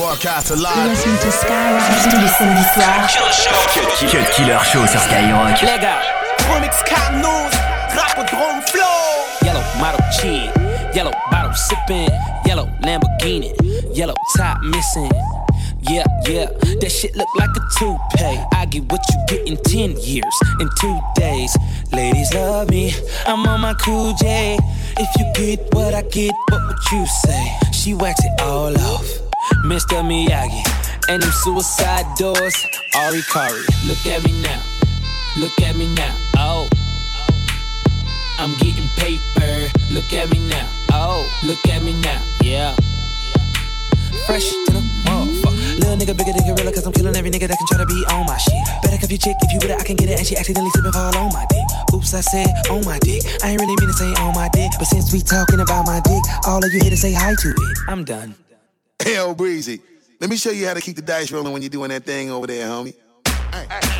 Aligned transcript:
Broadcast 0.00 0.50
live. 0.56 0.88
Listen 0.88 1.12
to 1.18 1.30
Skyrock 1.30 1.82
tous 2.10 2.16
les 2.16 2.28
samedis 2.28 2.64
soirs. 2.72 3.06
Cut 4.10 4.30
Killer 4.34 4.56
Show 4.64 4.86
sur 4.86 4.98
Skyrock. 4.98 5.60
Les 5.60 5.78
gars, 5.78 6.00
remix 6.50 6.82
Cam 6.86 7.20
News, 7.20 7.52
Drapodrome 7.94 8.62
Flow. 8.62 8.82
Yellow 9.42 9.60
model 9.78 10.00
cheat, 10.10 10.50
yellow 10.94 11.12
bottle 11.30 11.52
sipping, 11.52 12.08
yellow 12.46 12.66
Lamborghini, 12.82 13.52
yellow 13.94 14.14
top 14.38 14.62
missing. 14.62 15.10
Yeah, 15.82 16.06
yeah, 16.26 16.46
that 16.80 16.90
shit 16.90 17.14
look 17.14 17.28
like 17.36 17.50
a 17.50 17.60
toupee. 17.78 18.42
I 18.54 18.64
get 18.70 18.90
what 18.90 19.02
you 19.10 19.18
get 19.28 19.46
in 19.46 19.58
10 19.58 20.00
years, 20.00 20.40
in 20.60 20.70
two 20.80 20.98
days. 21.16 21.54
Ladies 21.92 22.32
love 22.32 22.70
me, 22.70 22.94
I'm 23.26 23.46
on 23.46 23.60
my 23.60 23.74
cool 23.74 24.14
J. 24.14 24.56
If 24.96 25.08
you 25.18 25.30
get 25.34 25.74
what 25.74 25.92
I 25.92 26.00
get, 26.02 26.32
what 26.48 26.68
would 26.68 26.90
you 26.90 27.04
say? 27.06 27.52
She 27.70 27.92
wax 27.92 28.24
it 28.24 28.40
all 28.40 28.74
off, 28.78 29.06
Mr. 29.64 30.02
Miyagi. 30.02 30.62
And 31.08 31.22
them 31.22 31.30
suicide 31.30 32.06
doors, 32.16 32.54
Ari 32.96 33.22
Kari. 33.32 33.62
Look 33.86 34.06
at 34.06 34.24
me 34.24 34.40
now, 34.42 34.60
look 35.36 35.58
at 35.60 35.76
me 35.76 35.92
now, 35.94 36.14
oh. 36.36 36.68
I'm 38.38 38.52
getting 38.58 38.88
paper, 38.96 39.68
look 39.92 40.12
at 40.12 40.30
me 40.30 40.38
now, 40.48 40.68
oh. 40.92 41.26
Look 41.44 41.66
at 41.68 41.82
me 41.82 42.00
now, 42.00 42.22
yeah. 42.42 42.74
Fresh 44.26 44.50
to 44.50 44.72
the 44.72 45.00
Little 45.80 45.96
nigga 45.96 46.16
bigger 46.16 46.32
than 46.32 46.46
gorilla, 46.46 46.72
cause 46.72 46.86
I'm 46.86 46.92
killing 46.92 47.16
every 47.16 47.30
nigga 47.30 47.48
that 47.48 47.58
can 47.58 47.66
try 47.66 47.78
to 47.78 47.86
be 47.86 48.04
on 48.12 48.26
my 48.26 48.36
shit. 48.36 48.62
Better 48.82 48.96
cuff 48.96 49.10
your 49.10 49.18
chick, 49.18 49.36
if 49.42 49.52
you 49.52 49.58
with 49.58 49.70
it, 49.70 49.80
I 49.80 49.84
can 49.84 49.96
get 49.96 50.08
it, 50.08 50.18
and 50.18 50.26
she 50.26 50.36
accidentally 50.36 50.70
slip 50.70 50.84
and 50.84 50.94
fall 50.94 51.16
on 51.16 51.32
my 51.32 51.46
dick. 51.50 51.66
Oops, 51.92 52.14
I 52.14 52.20
said 52.20 52.48
on 52.70 52.84
my 52.84 52.98
dick. 53.00 53.22
I 53.42 53.50
ain't 53.50 53.60
really 53.60 53.74
mean 53.80 53.88
to 53.88 53.92
say 53.92 54.12
on 54.22 54.34
my 54.34 54.48
dick, 54.52 54.70
but 54.78 54.86
since 54.86 55.12
we 55.12 55.20
talking 55.20 55.60
about 55.60 55.86
my 55.86 56.00
dick, 56.00 56.22
all 56.46 56.64
of 56.64 56.72
you 56.72 56.80
here 56.80 56.90
to 56.90 56.96
say 56.96 57.12
hi 57.12 57.34
to 57.34 57.48
it. 57.48 57.78
I'm 57.88 58.04
done. 58.04 58.34
Hell, 59.00 59.34
Breezy. 59.34 59.80
Let 60.20 60.28
me 60.28 60.36
show 60.36 60.50
you 60.50 60.66
how 60.66 60.74
to 60.74 60.80
keep 60.80 60.96
the 60.96 61.02
dice 61.02 61.32
rolling 61.32 61.52
when 61.52 61.62
you're 61.62 61.70
doing 61.70 61.90
that 61.90 62.04
thing 62.04 62.30
over 62.30 62.46
there, 62.46 62.68
homie. 62.68 62.94
Hey, 63.52 63.66
hey, 63.70 63.99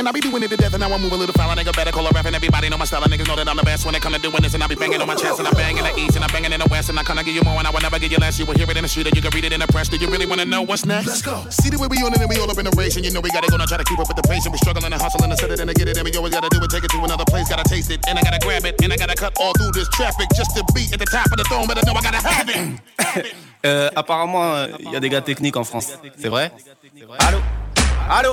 And 0.00 0.08
I 0.08 0.12
be 0.12 0.20
doing 0.20 0.42
it 0.42 0.48
to 0.48 0.56
death 0.56 0.72
and 0.72 0.80
now 0.80 0.88
I 0.88 0.96
move 0.96 1.12
a 1.12 1.16
little 1.20 1.34
foul. 1.34 1.52
Nigga 1.52 1.76
better 1.76 1.92
call 1.92 2.06
a 2.06 2.10
rap 2.16 2.24
and 2.24 2.34
everybody 2.34 2.70
know 2.70 2.78
my 2.78 2.86
style. 2.86 3.04
And 3.04 3.12
niggas 3.12 3.28
know 3.28 3.36
that 3.36 3.46
I'm 3.46 3.60
the 3.60 3.62
best 3.62 3.84
when 3.84 3.94
it 3.94 4.00
come 4.00 4.14
to 4.14 4.18
doing 4.18 4.40
this. 4.40 4.54
And 4.54 4.64
I 4.64 4.66
be 4.66 4.74
banging 4.74 4.96
on 4.96 5.06
my 5.06 5.14
chest 5.14 5.40
and 5.40 5.46
I 5.46 5.52
bang 5.52 5.76
in 5.76 5.84
the 5.84 5.92
east 6.00 6.16
and 6.16 6.24
I 6.24 6.28
banging 6.32 6.56
in 6.56 6.60
the 6.60 6.68
west. 6.72 6.88
And 6.88 6.98
I 6.98 7.04
kinda 7.04 7.22
give 7.22 7.34
you 7.36 7.44
more 7.44 7.60
and 7.60 7.68
I 7.68 7.70
will 7.70 7.84
never 7.84 7.98
give 7.98 8.10
you 8.10 8.16
less. 8.16 8.38
You 8.38 8.46
will 8.46 8.56
hear 8.56 8.64
it 8.64 8.74
in 8.74 8.80
the 8.80 8.88
street 8.88 9.08
or 9.08 9.12
you 9.12 9.20
can 9.20 9.28
read 9.36 9.44
it 9.44 9.52
in 9.52 9.60
the 9.60 9.66
press. 9.68 9.90
Do 9.90 9.98
you 10.00 10.08
really 10.08 10.24
wanna 10.24 10.46
know 10.46 10.62
what's 10.62 10.86
next? 10.86 11.06
Let's 11.06 11.20
go. 11.20 11.44
See 11.50 11.68
the 11.68 11.76
way 11.76 11.86
we 11.92 12.00
on 12.00 12.16
it 12.16 12.20
and 12.24 12.30
we 12.32 12.40
all 12.40 12.50
up 12.50 12.56
in 12.56 12.64
the 12.64 12.72
race. 12.80 12.96
And 12.96 13.04
you 13.04 13.12
know 13.12 13.20
we 13.20 13.28
gotta 13.28 13.52
go 13.52 13.60
and 13.60 13.68
try 13.68 13.76
to 13.76 13.84
keep 13.84 14.00
up 14.00 14.08
with 14.08 14.16
the 14.16 14.24
pace. 14.24 14.48
And 14.48 14.52
we 14.56 14.58
struggling 14.64 14.88
and 14.90 15.02
hustling 15.02 15.28
and 15.28 15.38
set 15.38 15.50
it 15.52 15.60
and 15.60 15.68
to 15.68 15.76
get 15.76 15.84
it. 15.84 16.00
And 16.00 16.04
we 16.08 16.16
always 16.16 16.32
gotta 16.32 16.48
do 16.48 16.64
it, 16.64 16.70
take 16.72 16.84
it 16.84 16.90
to 16.96 17.04
another 17.04 17.28
place. 17.28 17.52
Gotta 17.52 17.68
taste 17.68 17.92
it 17.92 18.00
and 18.08 18.16
I 18.18 18.22
gotta 18.24 18.40
grab 18.40 18.64
it. 18.64 18.80
And 18.80 18.94
I 18.94 18.96
gotta 18.96 19.16
cut 19.20 19.36
all 19.36 19.52
through 19.52 19.76
this 19.76 19.88
traffic 19.92 20.32
just 20.32 20.56
to 20.56 20.64
be 20.72 20.88
at 20.96 20.98
the 20.98 21.04
top 21.12 21.28
of 21.28 21.36
the 21.36 21.44
throne. 21.44 21.68
But 21.68 21.76
I 21.76 21.84
know 21.84 21.92
I 21.92 22.00
gotta 22.00 22.24
have 22.24 22.48
it. 22.48 23.36
euh, 23.68 23.90
apparemment, 23.94 24.64
il 24.80 24.88
euh, 24.88 24.92
y 24.92 24.96
a 24.96 25.00
des 25.00 25.12
gars 25.12 25.20
techniques 25.20 25.60
en 25.60 25.64
France. 25.64 25.92
C'est 26.16 26.32
vrai 26.32 26.48
Allô 27.20 27.44
Allô 28.08 28.32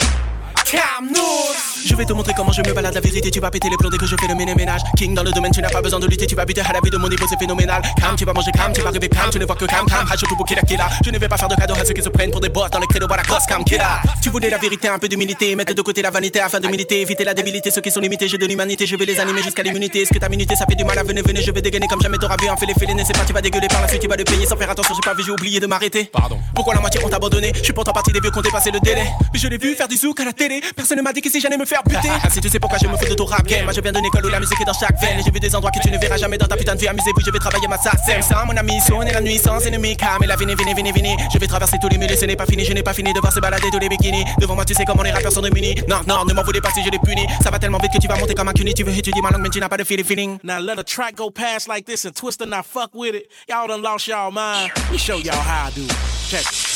Je 0.69 1.95
vais 1.95 2.03
te 2.03 2.11
montrer 2.11 2.33
comment 2.35 2.51
je 2.51 2.61
me 2.61 2.73
balade 2.73 2.93
la 2.93 2.99
vérité. 2.99 3.31
Tu 3.31 3.39
vas 3.39 3.49
péter 3.49 3.69
les 3.69 3.77
plombs 3.77 3.89
dès 3.89 3.97
que 3.97 4.05
je 4.05 4.17
fais 4.19 4.27
le 4.27 4.35
ménage. 4.35 4.81
King 4.97 5.13
dans 5.13 5.23
le 5.23 5.31
domaine, 5.31 5.53
tu 5.53 5.61
n'as 5.61 5.69
pas 5.69 5.81
besoin 5.81 5.99
de 5.99 6.07
lutter. 6.07 6.27
Tu 6.27 6.35
vas 6.35 6.43
buter 6.43 6.59
à 6.59 6.73
la 6.73 6.81
vie 6.81 6.89
de 6.89 6.97
mon 6.97 7.07
niveau, 7.07 7.25
c'est 7.29 7.39
phénoménal. 7.39 7.81
Cam, 7.97 8.17
tu 8.17 8.25
vas 8.25 8.33
manger 8.33 8.51
cam, 8.51 8.73
tu 8.73 8.81
vas 8.81 8.89
rêver 8.89 9.07
cam. 9.07 9.29
Tu 9.31 9.39
ne 9.39 9.45
vois 9.45 9.55
que 9.55 9.63
cam, 9.63 9.85
cam. 9.85 10.05
Killa 10.45 10.61
killa. 10.61 10.89
Je 11.05 11.09
ne 11.09 11.17
vais 11.17 11.29
pas 11.29 11.37
faire 11.37 11.47
de 11.47 11.55
cadeaux 11.55 11.75
à 11.75 11.85
ceux 11.85 11.93
qui 11.93 12.01
se 12.01 12.09
prennent 12.09 12.31
pour 12.31 12.41
des 12.41 12.49
boss 12.49 12.69
dans 12.69 12.79
les 12.79 12.87
créneaux. 12.87 13.07
Voilà, 13.07 13.23
cross 13.23 13.45
cam 13.45 13.63
killa. 13.63 14.01
Tu 14.21 14.29
voulais 14.29 14.49
la 14.49 14.57
vérité, 14.57 14.89
un 14.89 14.99
peu 14.99 15.07
d'humilité. 15.07 15.55
Mettre 15.55 15.73
de 15.73 15.81
côté 15.81 16.01
la 16.01 16.09
vanité 16.09 16.41
afin 16.41 16.59
de 16.59 16.67
militer. 16.67 16.99
Éviter 16.99 17.23
la 17.23 17.33
débilité, 17.33 17.71
ceux 17.71 17.81
qui 17.81 17.91
sont 17.91 18.01
limités. 18.01 18.27
J'ai 18.27 18.37
de 18.37 18.45
l'humanité, 18.45 18.85
je 18.85 18.97
vais 18.97 19.05
les 19.05 19.19
animer 19.21 19.41
jusqu'à 19.41 19.63
l'immunité. 19.63 20.01
Est-ce 20.01 20.13
que 20.13 20.19
ta 20.19 20.27
minute 20.27 20.53
ça 20.53 20.65
fait 20.65 20.75
du 20.75 20.83
mal 20.83 20.97
à 20.97 21.03
venir, 21.03 21.23
venez, 21.25 21.41
je 21.41 21.51
vais 21.51 21.61
dégainer 21.61 21.87
comme 21.87 22.01
jamais 22.01 22.17
t'auras 22.17 22.35
vu. 22.41 22.49
Un 22.49 22.57
fait 22.57 22.65
les 22.65 22.73
félines, 22.73 23.01
c'est 23.05 23.15
pas, 23.15 23.23
tu 23.25 23.31
vas 23.31 23.41
dégueuler 23.41 23.67
par 23.67 23.81
la 23.81 23.87
suite, 23.87 24.01
tu 24.01 24.07
vas 24.07 24.15
le 24.15 24.23
payer 24.23 24.45
sans 24.45 24.57
faire 24.57 24.69
attention. 24.69 24.95
J'ai 24.95 25.07
pas 25.07 25.13
vu, 25.13 25.23
j'ai 25.23 25.31
oublié 25.31 25.59
de 25.59 25.67
m'arrêter. 25.67 26.05
Pardon. 26.05 26.37
Pourquoi 26.53 26.73
la 26.73 26.81
moitié 26.81 26.99
ont 27.05 27.13
abandonné? 27.13 27.51
Je 27.55 27.63
suis 27.63 27.73
pourtant 27.73 27.93
partie 27.93 28.11
des 28.11 28.19
vieux 28.19 28.31
qui 28.31 28.39
ont 28.39 28.41
dépassé 28.41 28.71
le 28.71 28.79
délai. 28.79 29.05
Mais 29.33 29.39
je 29.39 29.47
l'ai 29.47 29.57
vu 29.57 29.73
faire 29.75 29.87
du 29.87 29.95
souk 29.95 30.19
à 30.19 30.25
la 30.25 30.33
télé. 30.33 30.56
Personne 30.75 30.97
ne 30.97 31.03
m'a 31.03 31.13
dit 31.13 31.21
que 31.21 31.29
si 31.29 31.39
j'allais 31.39 31.57
me 31.57 31.65
faire 31.65 31.83
buter. 31.83 32.09
Ah, 32.23 32.29
si 32.29 32.39
tu 32.41 32.49
sais 32.49 32.59
pourquoi 32.59 32.77
je 32.81 32.87
me 32.87 32.97
fous 32.97 33.05
de 33.09 33.13
ton 33.13 33.25
rap 33.25 33.45
game, 33.45 33.63
moi 33.63 33.73
je 33.73 33.81
viens 33.81 33.91
d'une 33.91 34.05
école 34.05 34.25
où 34.25 34.29
la 34.29 34.39
musique 34.39 34.59
est 34.61 34.65
dans 34.65 34.73
chaque 34.73 34.99
veine. 34.99 35.21
J'ai 35.23 35.31
vu 35.31 35.39
des 35.39 35.55
endroits 35.55 35.71
que 35.71 35.79
tu 35.79 35.91
ne 35.91 35.97
verras 35.97 36.17
jamais 36.17 36.37
dans 36.37 36.47
ta 36.47 36.55
putain 36.55 36.75
de 36.75 36.79
vie. 36.79 36.87
Amusez-vous, 36.87 37.21
je 37.25 37.31
vais 37.31 37.39
travailler 37.39 37.67
ma 37.67 37.77
sassem. 37.77 38.21
Sans 38.21 38.45
mon 38.45 38.55
ami, 38.57 38.79
sonner 38.81 39.11
la 39.13 39.21
nuit 39.21 39.37
sans 39.37 39.59
ennemi. 39.65 39.97
Mais 40.19 40.27
la 40.27 40.35
venez, 40.35 40.55
venez, 40.55 40.73
venez, 40.73 40.91
venez. 40.91 41.17
Je 41.33 41.39
vais 41.39 41.47
traverser 41.47 41.77
tous 41.81 41.89
les 41.89 41.97
milieux, 41.97 42.15
ce 42.15 42.25
n'est 42.25 42.35
pas 42.35 42.45
fini. 42.45 42.65
Je 42.65 42.73
n'ai 42.73 42.83
pas 42.83 42.93
fini 42.93 43.13
de 43.13 43.19
voir 43.19 43.33
se 43.33 43.39
balader 43.39 43.69
tous 43.71 43.79
les 43.79 43.89
bikinis. 43.89 44.25
Devant 44.39 44.55
moi, 44.55 44.65
tu 44.65 44.73
sais 44.73 44.85
comment 44.85 45.03
les 45.03 45.11
rappeurs 45.11 45.31
sont 45.31 45.41
démunis. 45.41 45.75
Non, 45.87 46.01
non, 46.07 46.25
ne 46.25 46.33
m'en 46.33 46.43
voulez 46.43 46.61
pas 46.61 46.71
si 46.71 46.83
je 46.83 46.89
les 46.89 46.99
punis. 46.99 47.27
Ça 47.43 47.49
va 47.49 47.59
tellement 47.59 47.79
vite 47.79 47.91
que 47.93 47.99
tu 47.99 48.07
vas 48.07 48.17
monter 48.17 48.33
comme 48.33 48.47
un 48.47 48.53
cuny. 48.53 48.73
Tu 48.73 48.83
veux 48.83 48.97
étudier 48.97 49.21
ma 49.21 49.29
langue, 49.29 49.41
mais 49.41 49.49
tu 49.49 49.59
n'as 49.59 49.69
pas 49.69 49.77
de 49.77 49.83
feeling, 49.83 50.05
feeling. 50.05 50.39
Now 50.43 50.59
let 50.59 50.79
a 50.79 50.83
track 50.83 51.15
go 51.15 51.29
past 51.29 51.67
like 51.67 51.85
this 51.85 52.05
and 52.05 52.11
twist 52.15 52.41
and 52.41 52.49
not 52.49 52.65
fuck 52.65 52.91
with 52.93 53.15
it. 53.15 53.29
Y'all 53.49 53.67
done 53.67 53.81
lost 53.81 54.07
y'all 54.07 54.31
mind. 54.31 54.71
Let 54.75 54.91
me 54.91 54.97
show 54.97 55.17
y'all 55.17 55.35
how 55.35 55.67
I 55.67 55.71
do. 55.71 55.87
Check 56.29 56.66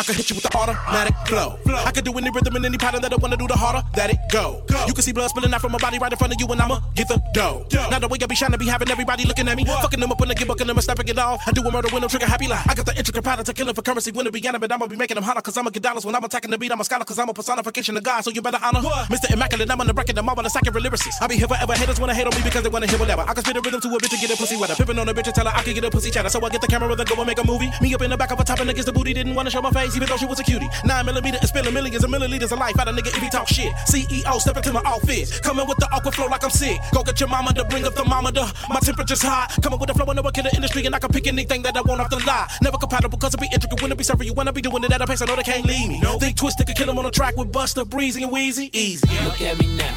I 0.00 0.02
can 0.02 0.14
hit 0.14 0.30
you 0.30 0.36
with 0.36 0.44
the 0.48 0.56
automatic 0.56 1.12
flow. 1.28 1.58
I 1.68 1.92
can 1.92 2.04
do 2.04 2.16
any 2.16 2.30
rhythm 2.30 2.56
and 2.56 2.64
any 2.64 2.78
pattern 2.78 3.02
that 3.02 3.12
I 3.12 3.16
wanna 3.16 3.36
do, 3.36 3.46
the 3.46 3.52
harder 3.52 3.84
that 3.96 4.08
it 4.08 4.16
go. 4.32 4.64
You 4.88 4.94
can 4.94 5.02
see 5.02 5.12
blood 5.12 5.28
spilling 5.28 5.52
out 5.52 5.60
from 5.60 5.72
my 5.72 5.78
body 5.78 5.98
right 5.98 6.10
in 6.10 6.16
front 6.16 6.32
of 6.32 6.40
you, 6.40 6.48
and 6.48 6.58
I'ma 6.58 6.80
get 6.94 7.08
the 7.08 7.20
dough. 7.34 7.66
Now 7.90 7.98
the 7.98 8.08
way 8.08 8.16
I 8.22 8.24
be 8.24 8.34
shining, 8.34 8.58
be 8.58 8.64
having 8.64 8.88
everybody 8.88 9.26
looking 9.26 9.46
at 9.46 9.58
me, 9.58 9.66
fucking 9.66 10.00
them 10.00 10.10
up 10.10 10.18
when 10.18 10.30
I 10.30 10.34
get 10.34 10.48
bucking 10.48 10.66
them 10.66 10.78
and 10.78 10.82
snapping 10.82 11.06
it 11.08 11.18
off. 11.18 11.42
I 11.46 11.52
do 11.52 11.60
a 11.60 11.70
murder 11.70 11.88
when 11.92 12.02
I'm 12.02 12.08
trigger 12.08 12.24
happy 12.24 12.48
like 12.48 12.64
I 12.66 12.72
got 12.72 12.86
the 12.86 12.96
intricate 12.96 13.22
pattern 13.22 13.44
to 13.44 13.52
killing 13.52 13.74
for 13.74 13.82
currency 13.82 14.10
when 14.10 14.26
it 14.26 14.32
be 14.32 14.40
but 14.40 14.72
I'ma 14.72 14.86
be 14.86 14.96
making 14.96 15.16
them 15.16 15.24
holler 15.24 15.42
cause 15.42 15.58
I'ma 15.58 15.68
get 15.68 15.82
dollars 15.82 16.06
when 16.06 16.14
I'm 16.14 16.24
attacking 16.24 16.50
the 16.50 16.56
beat. 16.56 16.72
I'm 16.72 16.80
a 16.80 16.84
scholar 16.84 17.04
cause 17.04 17.18
I'm 17.18 17.28
a 17.28 17.34
personification 17.34 17.94
of 17.98 18.02
God, 18.02 18.22
so 18.22 18.30
you 18.30 18.40
better 18.40 18.58
honor 18.62 18.80
Mr. 18.80 19.30
Immaculate. 19.30 19.70
I'm 19.70 19.82
on 19.82 19.86
the 19.86 19.92
record, 19.92 20.16
I'm 20.16 20.26
on 20.26 20.42
the 20.42 20.48
second 20.48 20.72
lyricist. 20.72 21.20
I 21.20 21.26
be 21.26 21.36
here 21.36 21.46
forever. 21.46 21.74
Haters 21.74 22.00
wanna 22.00 22.14
hate 22.14 22.26
on 22.26 22.34
me 22.34 22.40
because 22.42 22.62
they 22.62 22.70
wanna 22.70 22.86
hear 22.86 22.98
whatever. 22.98 23.20
I 23.28 23.34
can 23.34 23.44
spit 23.44 23.58
a 23.58 23.60
rhythm 23.60 23.82
to 23.82 23.88
a 23.88 23.98
bitch 23.98 24.12
and 24.12 24.20
get 24.22 24.30
a 24.32 24.36
pussy 24.36 24.56
wetter. 24.56 24.76
Pippin' 24.76 24.98
on 24.98 25.08
a 25.10 25.12
bitch 25.12 25.26
and 25.26 25.34
tell 25.34 25.44
her 25.46 25.52
I 25.54 25.62
can 25.62 25.74
get 25.74 25.84
a 25.84 25.90
pussy 25.90 26.10
chatter. 26.10 26.30
So 26.30 26.40
I 26.42 26.48
get 26.48 26.62
the 26.62 26.68
camera 26.68 26.88
and 26.90 27.06
go 27.06 27.16
and 27.16 27.26
make 27.26 27.38
a 27.38 27.46
movie. 27.46 27.68
Me 27.82 27.92
up 27.92 28.00
in 28.00 28.08
the 28.08 28.16
back 28.16 28.30
of 28.30 28.40
a 28.40 28.44
top 28.44 28.60
and 28.60 28.70
against 28.70 28.86
the 28.86 28.92
booty. 28.92 29.12
Didn't 29.12 29.34
wanna 29.34 29.50
show 29.50 29.60
my 29.60 29.70
face 29.70 29.89
even 29.96 30.08
though 30.08 30.16
she 30.16 30.26
was 30.26 30.40
a 30.40 30.44
cutie. 30.44 30.68
Nine 30.84 31.06
millimeter 31.06 31.38
and 31.38 31.48
spilling 31.48 31.74
millions 31.74 32.04
of 32.04 32.10
milliliters 32.10 32.52
of 32.52 32.58
life 32.58 32.78
out 32.78 32.88
of 32.88 32.94
nigga 32.94 33.08
if 33.08 33.22
he 33.22 33.30
talk 33.30 33.48
shit. 33.48 33.72
CEO 33.88 34.38
step 34.40 34.56
into 34.56 34.72
my 34.72 34.80
office, 34.80 35.40
coming 35.40 35.66
with 35.66 35.78
the 35.78 35.88
awkward 35.92 36.14
flow 36.14 36.26
like 36.26 36.44
I'm 36.44 36.50
sick. 36.50 36.78
Go 36.92 37.02
get 37.02 37.18
your 37.20 37.28
mama 37.28 37.52
to 37.54 37.64
bring 37.64 37.84
up 37.84 37.94
thermometer. 37.94 38.46
My 38.68 38.80
temperature's 38.80 39.22
high, 39.22 39.46
coming 39.62 39.78
with 39.78 39.88
the 39.88 39.94
flow 39.94 40.06
and 40.06 40.16
never 40.16 40.30
kill 40.30 40.44
the 40.44 40.54
industry, 40.54 40.86
and 40.86 40.94
I 40.94 40.98
can 40.98 41.10
pick 41.10 41.26
anything 41.26 41.62
that 41.62 41.76
I 41.76 41.82
want 41.82 42.00
off 42.00 42.10
the 42.10 42.16
lie. 42.26 42.48
Never 42.62 42.78
compatible 42.78 43.18
cause 43.18 43.34
it 43.34 43.40
be 43.40 43.48
intricate 43.52 43.80
when 43.82 43.92
it 43.92 43.98
be 43.98 44.04
serving 44.04 44.26
you 44.26 44.34
when 44.34 44.48
I 44.48 44.50
be 44.50 44.62
doing 44.62 44.84
it 44.84 44.92
at 44.92 45.00
a 45.00 45.06
pace 45.06 45.22
I 45.22 45.26
know 45.26 45.36
they 45.36 45.42
can't 45.42 45.66
leave 45.66 45.88
me. 45.88 46.00
No. 46.00 46.18
Think 46.18 46.36
twisted 46.36 46.66
could 46.66 46.76
kill 46.76 46.90
him 46.90 46.98
on 46.98 47.04
the 47.04 47.10
track 47.10 47.36
with 47.36 47.52
Busta, 47.52 47.88
Breezy, 47.88 48.22
and 48.22 48.32
Weezy. 48.32 48.70
Easy. 48.72 49.06
Look 49.24 49.40
at 49.40 49.58
me 49.58 49.76
now. 49.76 49.96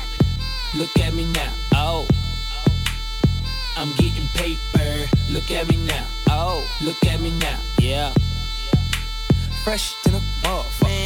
Look 0.76 0.98
at 0.98 1.14
me 1.14 1.32
now. 1.34 1.54
Oh. 1.74 2.08
I'm 3.78 3.90
getting 3.98 4.28
paper. 4.34 5.10
Look 5.32 5.50
at 5.52 5.68
me 5.68 5.78
now. 5.86 6.06
Oh. 6.30 6.68
Look 6.84 7.04
at 7.06 7.20
me 7.22 7.32
now. 7.40 7.60
Yeah. 7.80 8.14
Fresh 9.64 9.96
to 10.04 10.10
the 10.10 10.18
motherfucker. 10.42 10.73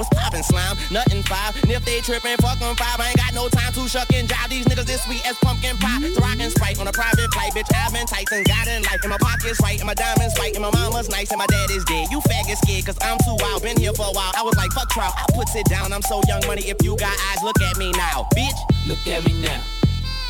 What's 0.00 0.08
poppin' 0.16 0.42
slime? 0.42 0.80
Nothing 0.90 1.22
five. 1.24 1.52
And 1.60 1.70
if 1.70 1.84
they 1.84 2.00
trippin', 2.00 2.40
fuck 2.40 2.56
'em 2.62 2.74
five. 2.74 2.98
I 2.98 3.12
ain't 3.12 3.20
got 3.20 3.34
no 3.34 3.50
time 3.50 3.70
to 3.74 3.86
shuck 3.86 4.08
and 4.14 4.26
jive. 4.26 4.48
These 4.48 4.64
niggas 4.64 4.86
this 4.86 5.04
sweet 5.04 5.20
as 5.28 5.36
pumpkin 5.44 5.76
pie. 5.76 6.00
So 6.14 6.22
rockin' 6.24 6.50
Sprite 6.50 6.80
on 6.80 6.88
a 6.88 6.92
private 6.92 7.28
flight, 7.34 7.52
bitch. 7.52 7.68
I've 7.76 7.92
been 7.92 8.06
Tyson, 8.06 8.42
got 8.44 8.66
in 8.66 8.82
life. 8.84 9.00
And 9.02 9.10
my 9.10 9.18
pockets 9.20 9.60
right, 9.60 9.76
and 9.76 9.86
my 9.86 9.92
diamonds 9.92 10.32
white, 10.38 10.56
and 10.56 10.62
my 10.64 10.70
mama's 10.70 11.10
nice, 11.10 11.28
and 11.28 11.36
my 11.36 11.44
dad 11.52 11.70
is 11.70 11.84
dead. 11.84 12.08
You 12.10 12.20
faggot 12.20 12.56
scared, 12.64 12.86
cause 12.86 12.96
I'm 13.02 13.18
too 13.18 13.36
wild. 13.44 13.60
Been 13.62 13.76
here 13.76 13.92
for 13.92 14.08
a 14.08 14.12
while. 14.16 14.32
I 14.34 14.40
was 14.40 14.56
like, 14.56 14.72
fuck 14.72 14.88
trial. 14.88 15.12
I 15.14 15.26
put 15.36 15.54
it 15.54 15.66
down. 15.68 15.92
I'm 15.92 16.00
so 16.00 16.22
young 16.26 16.40
money. 16.46 16.62
If 16.62 16.80
you 16.82 16.96
got 16.96 17.12
eyes, 17.12 17.42
look 17.44 17.60
at 17.60 17.76
me 17.76 17.92
now, 17.92 18.24
bitch. 18.32 18.56
Look 18.88 19.04
at 19.06 19.20
me 19.26 19.34
now. 19.42 19.60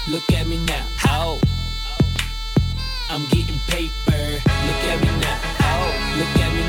Look 0.08 0.26
at 0.32 0.49
me 0.49 0.58
now. 0.66 0.82
Oh. 1.06 1.38
I'm 3.08 3.23
getting 3.31 3.61
paper. 3.70 4.19
Look 4.66 4.82
at 4.90 4.99
me 4.99 5.11
now. 5.23 5.38
Oh. 5.62 5.94
Look 6.19 6.43
at 6.43 6.52
me 6.55 6.60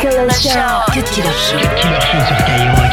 Killer 0.00 0.30
Show. 0.30 0.84
Cut 0.92 1.10
Killer 1.10 1.32
Show. 1.32 1.58
Cut 1.58 1.74
Killer 1.80 2.00
Show 2.00 2.20
sur 2.20 2.36
Skyrock. 2.38 2.88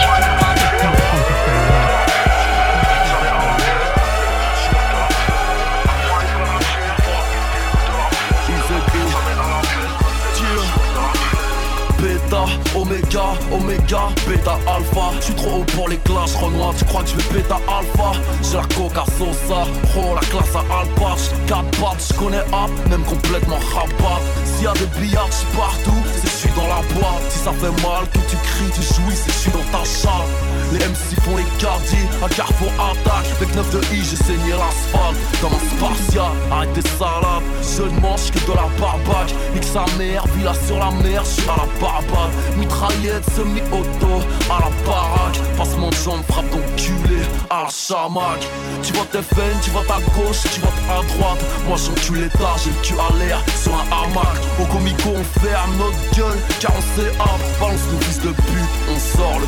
Oméga, 12.76 13.24
Oméga, 13.52 14.10
Beta, 14.28 14.58
Alpha. 14.68 15.12
Je 15.20 15.26
suis 15.26 15.34
trop 15.36 15.60
haut 15.60 15.66
pour 15.76 15.88
les 15.90 15.98
classes, 15.98 16.36
Renoir. 16.36 16.74
Tu 16.78 16.86
crois 16.86 17.02
que 17.04 17.10
je 17.10 17.16
vais 17.16 17.34
Beta, 17.34 17.56
Alpha? 17.68 18.12
J'ai 18.44 18.58
la 18.58 18.64
coca 18.76 19.06
sosa, 19.18 19.64
oh 19.98 20.14
la 20.14 20.22
classe 20.28 20.56
à 20.56 20.82
Alpha. 20.82 21.16
4 21.48 21.64
pattes, 21.80 22.06
je 22.10 22.14
connais 22.20 22.44
App, 22.52 22.70
même 22.90 23.04
complètement 23.04 23.60
rabat. 23.74 24.22
S'il 24.56 24.64
y 24.64 24.68
a 24.68 24.74
des 24.74 24.86
billards, 25.00 25.30
partout, 25.56 25.92
c'est 26.16 26.30
je 26.30 26.36
suis 26.48 26.50
dans 26.56 26.68
la 26.68 26.82
boîte. 26.94 27.30
Si 27.30 27.40
ça 27.40 27.52
fait 27.52 27.72
mal, 27.84 28.08
que 28.14 28.20
tu 28.30 28.38
cries, 28.38 28.72
tu 28.74 28.82
jouis, 28.82 29.16
c'est 29.16 29.32
je 29.34 29.38
suis 29.38 29.52
dans 29.52 29.78
ta 29.78 29.84
chatte. 29.84 30.55
Les 30.72 30.80
MC 30.80 31.22
font 31.24 31.38
les 31.38 31.46
cardiers, 31.60 32.08
à 32.24 32.30
Carrefour 32.30 32.72
attaque. 32.80 33.28
Avec 33.38 33.56
9 33.56 33.70
de 33.72 33.80
I, 33.94 34.04
j'ai 34.04 34.16
saigné 34.16 34.52
l'asphalte. 34.52 35.18
Comme 35.42 35.54
un 35.54 35.76
spartiate, 35.76 36.34
arrête 36.52 36.74
tes 36.74 36.88
salades. 36.98 37.44
Je 37.62 37.84
ne 37.84 38.00
mange 38.00 38.32
que 38.32 38.40
de 38.40 38.56
la 38.56 38.68
barbaque. 38.80 39.34
Nique 39.54 39.64
sa 39.64 39.86
mère, 39.98 40.26
villa 40.36 40.54
sur 40.68 40.78
la 40.78 40.92
mer, 40.92 41.24
je 41.24 41.42
suis 41.42 41.50
à 41.50 41.56
la 41.58 41.68
barbade. 41.80 42.32
Mitraillette, 42.58 43.26
semi-auto, 43.36 44.24
à 44.50 44.60
la 44.60 44.72
baraque. 44.86 45.40
Passe 45.58 45.76
mon 45.78 45.92
jambe, 45.92 46.24
frappe 46.30 46.50
ton 46.52 46.62
culé, 46.78 47.22
à 47.50 47.64
la 47.64 47.70
chamac. 47.70 48.42
Tu 48.84 48.94
vois 48.94 49.06
tes 49.12 49.24
veines, 49.36 49.60
tu 49.62 49.72
vois 49.72 49.86
ta 49.86 50.00
gauche, 50.14 50.44
tu 50.54 50.60
vois 50.62 50.74
à 50.90 51.02
droite. 51.14 51.40
Moi 51.68 51.78
j'encule 51.78 52.24
l'état, 52.24 52.56
j'ai 52.64 52.72
le 52.72 52.82
cul 52.82 52.96
à 53.00 53.18
l'air 53.18 53.40
sur 53.62 53.74
un 53.74 53.86
hamac. 53.92 54.38
Au 54.60 54.66
comico, 54.66 55.10
on 55.16 55.40
ferme 55.42 55.78
notre 55.78 56.16
gueule, 56.16 56.38
car 56.60 56.72
on 56.76 56.82
sait 57.00 57.12
Balance 57.60 57.82
nos 57.92 58.00
fils 58.02 58.20
de 58.20 58.30
pute, 58.30 58.74
on 58.90 59.00
sort 59.00 59.40
le 59.40 59.48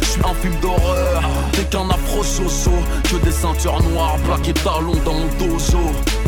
suis 0.11 0.21
un 0.25 0.33
film 0.33 0.53
d'horreur, 0.61 1.21
t'es 1.53 1.63
qu'un 1.63 1.89
afro 1.89 2.23
chocho 2.23 2.71
Que 3.09 3.23
des 3.23 3.31
ceintures 3.31 3.81
noires, 3.83 4.17
plaquées 4.25 4.53
talons 4.53 4.99
dans 5.05 5.13
mon 5.13 5.27
dojo 5.39 5.79
je 6.03 6.20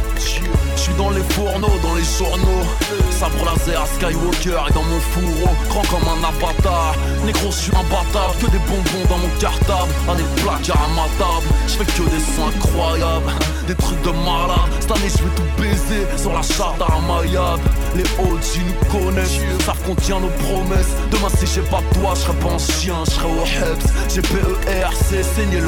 suis 0.83 0.93
dans 0.95 1.09
les 1.11 1.23
fourneaux, 1.33 1.79
dans 1.81 1.95
les 1.95 2.03
journaux. 2.03 2.65
Sabre 3.11 3.45
laser, 3.45 3.87
Skywalker 3.95 4.69
et 4.69 4.73
dans 4.73 4.83
mon 4.83 4.99
fourreau. 4.99 5.55
Grand 5.69 5.85
comme 5.87 6.07
un 6.07 6.23
avatar. 6.27 6.95
Négro, 7.25 7.51
je 7.51 7.57
suis 7.65 7.71
imbattable 7.71 8.35
Que 8.41 8.47
des 8.51 8.59
bonbons 8.67 9.05
dans 9.09 9.17
mon 9.17 9.29
cartable. 9.39 9.91
À 10.09 10.15
des 10.15 10.27
placards 10.41 10.83
à 10.83 10.89
ma 10.93 11.07
table. 11.17 11.47
Je 11.67 11.73
fais 11.77 11.85
que 11.85 12.03
des 12.09 12.19
sons 12.19 12.47
incroyables. 12.51 13.31
Des 13.67 13.75
trucs 13.75 14.01
de 14.01 14.11
malade. 14.11 14.67
Cette 14.81 14.91
année 14.91 15.09
je 15.15 15.23
vais 15.23 15.35
tout 15.35 15.61
baiser 15.61 16.03
Sur 16.17 16.33
la 16.33 16.41
charte 16.41 16.81
à 16.81 16.99
Mayab 17.07 17.61
Les 17.95 18.03
OG 18.19 18.45
nous 18.67 18.79
connaissent. 18.91 19.39
Savent 19.65 19.81
qu'on 19.85 19.95
tient 19.95 20.19
nos 20.19 20.33
promesses. 20.43 20.93
Demain 21.11 21.29
si 21.37 21.47
j'ai 21.47 21.61
pas 21.61 21.81
toi 21.93 22.11
Je 22.15 22.19
serai 22.21 22.33
pas 22.43 22.53
un 22.53 22.57
chien, 22.57 22.95
je 23.05 23.11
serai 23.11 23.27
au 23.27 23.43
HEPS. 23.45 23.85
J'ai 24.13 24.21
PERC, 24.21 25.23
saigné 25.23 25.61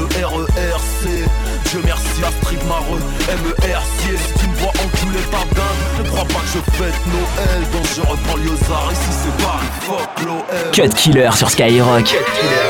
Dieu 1.70 1.82
merci 1.84 2.24
à 2.24 2.32
Street 2.42 2.60
Mareux, 2.68 3.02
MERC 3.28 3.84
Si 4.02 4.40
tu 4.40 4.48
me 4.48 4.56
vois 4.56 4.70
enculer 4.70 5.24
ta 5.32 5.44
dinde 5.56 6.04
Ne 6.04 6.10
crois 6.10 6.26
pas 6.26 6.40
que 6.40 6.48
je 6.48 6.60
fête 6.78 7.00
Noël 7.08 7.62
Dangereux 7.72 8.18
banlieusard, 8.28 8.90
ici 8.92 9.12
c'est 9.24 9.44
Paris, 9.44 9.72
fuck 9.82 10.26
l'OL 10.26 10.72
Cut 10.72 10.90
Killer 10.96 11.30
sur 11.36 11.50
Skyrock. 11.50 12.04
Cut 12.06 12.18
Killer. 12.40 12.66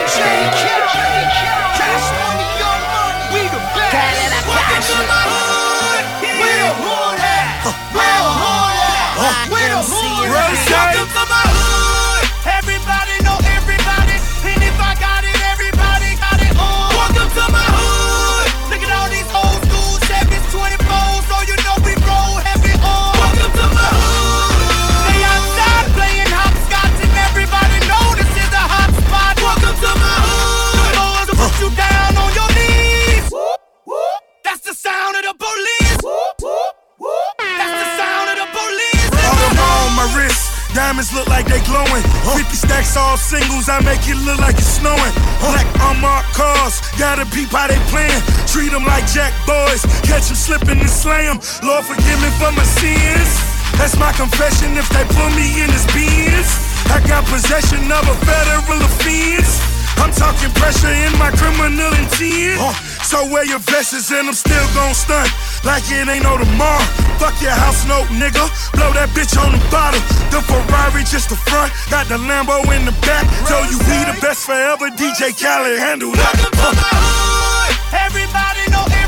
Welcome 10.95 11.24
like 41.35 41.51
they 41.51 41.59
glowing. 41.67 42.03
50 42.31 42.47
stacks 42.55 42.95
all 42.95 43.19
singles, 43.19 43.67
I 43.67 43.83
make 43.83 43.99
it 44.07 44.15
look 44.23 44.39
like 44.39 44.55
it's 44.55 44.79
snowing. 44.79 45.13
Black 45.43 45.67
unmarked 45.91 46.31
cars, 46.31 46.79
gotta 46.95 47.27
peep 47.27 47.51
how 47.51 47.67
they 47.67 47.79
playing. 47.91 48.23
Treat 48.47 48.71
them 48.71 48.87
like 48.87 49.03
jack 49.11 49.35
boys, 49.43 49.83
catch 50.07 50.31
them 50.31 50.39
slipping 50.39 50.79
and 50.79 50.89
slam. 50.89 51.43
Lord 51.59 51.83
forgive 51.83 52.19
me 52.23 52.31
for 52.39 52.55
my 52.55 52.63
sins. 52.79 53.31
That's 53.75 53.99
my 53.99 54.15
confession 54.15 54.79
if 54.79 54.87
they 54.95 55.03
put 55.11 55.31
me 55.35 55.59
in 55.59 55.67
this 55.75 55.83
beans. 55.91 56.47
I 56.87 57.03
got 57.03 57.27
possession 57.27 57.83
of 57.91 58.03
a 58.07 58.15
federal 58.23 58.79
offense. 58.79 59.59
I'm 59.99 60.11
talking 60.15 60.51
pressure 60.55 60.91
in 60.91 61.11
my 61.19 61.31
criminal 61.35 61.91
intent. 61.99 62.63
So 63.03 63.27
wear 63.27 63.43
your 63.43 63.59
vests 63.59 64.11
and 64.11 64.27
I'm 64.31 64.35
still 64.35 64.67
gon' 64.71 64.95
stunt 64.95 65.31
like 65.65 65.83
it 65.89 66.07
ain't 66.07 66.23
no 66.23 66.37
tomorrow. 66.37 66.85
Fuck 67.17 67.41
your 67.41 67.51
house 67.51 67.83
note, 67.89 68.07
nigga. 68.13 68.45
Blow 68.77 68.93
that 68.93 69.09
bitch 69.17 69.33
on 69.35 69.51
the 69.51 69.61
bottle. 69.73 69.99
The 70.29 70.39
Ferrari 70.45 71.03
just 71.03 71.29
the 71.33 71.35
front, 71.49 71.73
got 71.89 72.07
the 72.07 72.21
Lambo 72.21 72.61
in 72.71 72.85
the 72.85 72.95
back. 73.03 73.25
Tell 73.49 73.65
you 73.65 73.77
be 73.89 73.97
the 74.05 74.15
best 74.21 74.45
forever. 74.45 74.87
DJ 74.93 75.33
Khaled 75.33 75.79
handle 75.79 76.13
that. 76.13 76.33
Welcome 76.37 76.77
my 76.77 76.93
hood. 76.93 77.73
Everybody 77.91 78.61
know 78.71 79.04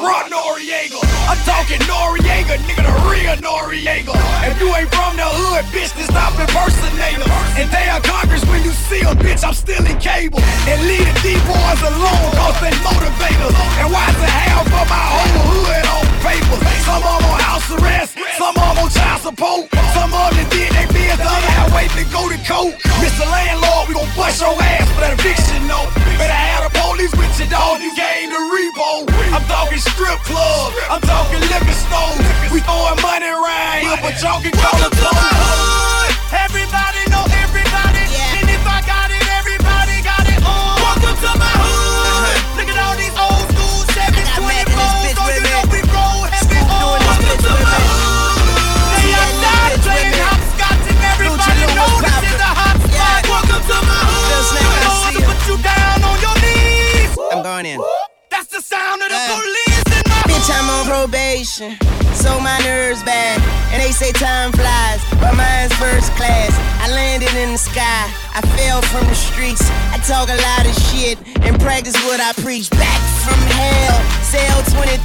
run 0.00 0.32
Noriega. 0.32 0.98
I'm 1.28 1.36
talking 1.44 1.80
Noriega, 1.84 2.56
nigga, 2.64 2.82
the 2.88 2.94
real 3.06 3.36
Noriega. 3.44 4.16
If 4.48 4.56
you 4.60 4.72
ain't 4.74 4.90
from 4.90 5.16
the 5.16 5.28
hood, 5.28 5.64
bitch, 5.70 5.92
then 5.94 6.08
stop 6.08 6.32
impersonating. 6.40 7.28
And 7.60 7.68
they 7.70 7.86
are 7.92 8.00
Congress 8.00 8.42
when 8.48 8.64
you 8.64 8.72
see 8.88 9.04
them, 9.04 9.16
bitch, 9.20 9.44
I'm 9.44 9.54
still 9.54 9.84
in 9.84 9.96
cable. 10.00 10.40
And 10.66 10.80
leave 10.88 11.04
the 11.04 11.14
D-boys 11.20 11.80
alone, 11.84 12.28
cause 12.34 12.56
they 12.64 12.72
motivators. 12.80 13.54
And 13.80 13.88
why 13.92 14.08
the 14.16 14.26
hell 14.26 14.64
for 14.64 14.84
my 14.88 15.04
whole 15.12 15.36
hood 15.52 15.86
on 15.92 16.04
paper? 16.24 16.56
Some 16.88 17.04
of 17.04 17.20
them 17.20 17.30
on 17.30 17.40
house 17.44 17.68
arrest, 17.76 18.16
some 18.40 18.56
of 18.56 18.64
them 18.64 18.84
on 18.84 18.90
child 18.90 19.20
support. 19.20 19.68
Some 19.92 20.10
of 20.16 20.32
them 20.32 20.48
did 20.48 20.72
they 20.72 20.88
biz, 20.88 21.20
the 21.20 21.28
other 21.28 21.52
half 21.60 21.68
wait 21.76 21.92
to 22.00 22.04
go 22.08 22.24
to 22.26 22.38
court. 22.48 22.74
Mr. 23.04 23.28
Landlord, 23.28 23.88
we 23.88 23.94
gon' 23.94 24.08
bust 24.16 24.40
your 24.40 24.56
ass 24.56 24.88
for 24.96 25.00
that 25.04 25.12
eviction 25.12 25.60
note. 25.68 25.92
Better 26.16 26.32
have 26.32 26.69
the 27.08 27.16
with 27.16 27.40
you, 27.40 27.46
dog. 27.48 27.80
You 27.80 27.92
came 27.94 28.28
to 28.28 28.40
Rebo. 28.52 29.08
I'm 29.32 29.44
talking 29.48 29.78
strip 29.78 30.18
club. 30.28 30.72
I'm 30.90 31.00
talking 31.00 31.40
liquor 31.40 31.72
stores. 31.72 32.20
We 32.52 32.60
throwing 32.60 33.00
money 33.00 33.28
around 33.28 33.80
here, 33.80 33.98
but 34.02 34.20
y'all 34.20 34.40
can 34.42 34.52
call 34.52 34.80
it 34.84 34.92
clothes. 34.92 36.14
Everybody 36.32 37.00
know 37.08 37.24
everybody. 37.40 38.04
And 38.36 38.48
if 38.50 38.64
I 38.66 38.82
got 38.84 39.08
it, 39.10 39.24
everybody 39.40 39.96
got 40.04 40.24
it 40.28 40.40
on. 40.44 40.76
Welcome 40.82 41.16
to 41.24 41.38
my 41.38 41.59
vacation, 61.40 61.76
so 62.12 62.38
my 62.40 62.58
nerves 62.64 63.02
bad. 63.02 63.40
And 63.72 63.82
they 63.82 63.92
say 63.92 64.12
time 64.12 64.52
flies, 64.52 65.00
but 65.20 65.34
mine's 65.60 65.72
first 65.76 66.10
class. 66.16 66.52
I 66.80 66.88
landed 66.88 67.34
in 67.36 67.52
the 67.52 67.58
sky, 67.58 68.08
I 68.32 68.40
fell 68.56 68.80
from 68.88 69.04
the 69.06 69.14
streets. 69.14 69.60
I 69.92 70.00
talk 70.08 70.32
a 70.32 70.38
lot 70.48 70.64
of 70.64 70.74
shit 70.88 71.18
and 71.44 71.60
practice 71.60 71.96
what 72.08 72.20
I 72.20 72.32
preach. 72.40 72.70
Back 72.70 73.00
from 73.20 73.36
hell, 73.60 73.96
cell 74.24 74.58
23, 74.72 74.96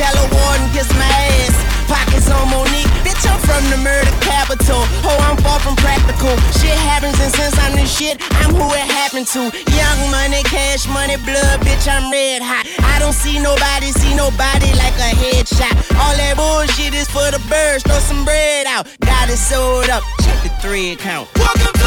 tell 0.00 0.14
a 0.16 0.26
warden 0.32 0.66
kiss 0.72 0.88
my 0.96 1.12
ass. 1.44 1.78
Pockets 1.88 2.28
on 2.30 2.48
Monique, 2.52 2.92
bitch, 3.00 3.24
I'm 3.24 3.40
from 3.48 3.64
the 3.72 3.80
murder 3.80 4.12
capital. 4.20 4.84
Oh, 5.08 5.18
I'm 5.24 5.36
far 5.40 5.58
from 5.60 5.76
practical. 5.76 6.36
Shit 6.60 6.76
happens, 6.84 7.16
and 7.20 7.32
since 7.32 7.56
I'm 7.64 7.72
the 7.76 7.86
shit, 7.88 8.20
I'm 8.44 8.52
who 8.52 8.68
it 8.76 8.88
happened 9.00 9.26
to. 9.32 9.48
Young 9.72 10.00
money, 10.12 10.44
cash 10.44 10.84
money, 10.88 11.16
blood, 11.24 11.60
bitch, 11.64 11.88
I'm 11.88 12.12
red 12.12 12.44
hot. 12.44 12.68
I 12.84 13.00
don't 13.00 13.16
see 13.16 13.40
nobody, 13.40 13.88
see 13.92 14.12
nobody 14.12 14.68
like 14.76 14.96
a 15.00 15.12
headshot. 15.16 15.72
All 15.96 16.12
that 16.16 16.36
bullshit 16.36 16.92
is 16.92 17.08
for 17.08 17.24
the 17.32 17.40
birds, 17.48 17.82
throw 17.84 17.98
some 18.04 18.24
bread 18.24 18.66
out. 18.68 18.84
Got 19.00 19.32
it 19.32 19.40
sold 19.40 19.88
up, 19.88 19.97
check 20.20 20.42
the 20.42 20.50
three 20.60 20.92
account. 20.92 21.28
Welcome 21.36 21.77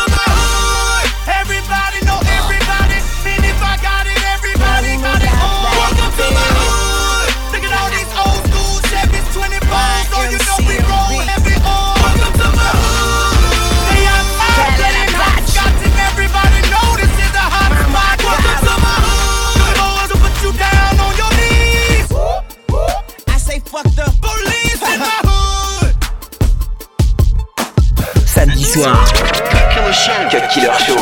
soir. 28.81 29.05
Killer 30.53 30.71
Show. 30.85 30.97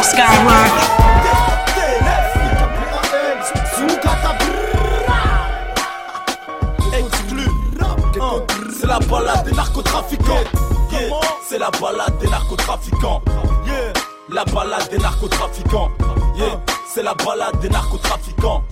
C'est 8.79 8.88
la 8.88 9.00
balade 9.00 9.45
des 9.45 9.51
narcotrafiquants. 9.51 10.43
C'est 11.48 11.59
la 11.59 11.69
balade 11.71 12.17
des 12.19 12.27
narcotrafiquants. 12.27 13.21
Yeah. 13.65 13.93
La 14.29 14.45
balade 14.45 14.89
des 14.89 14.98
narcotrafiquants. 14.98 15.91
Yeah. 16.36 16.59
C'est 16.88 17.03
la 17.03 17.13
balade 17.13 17.59
des 17.62 17.69
narcotrafiquants. 17.69 18.63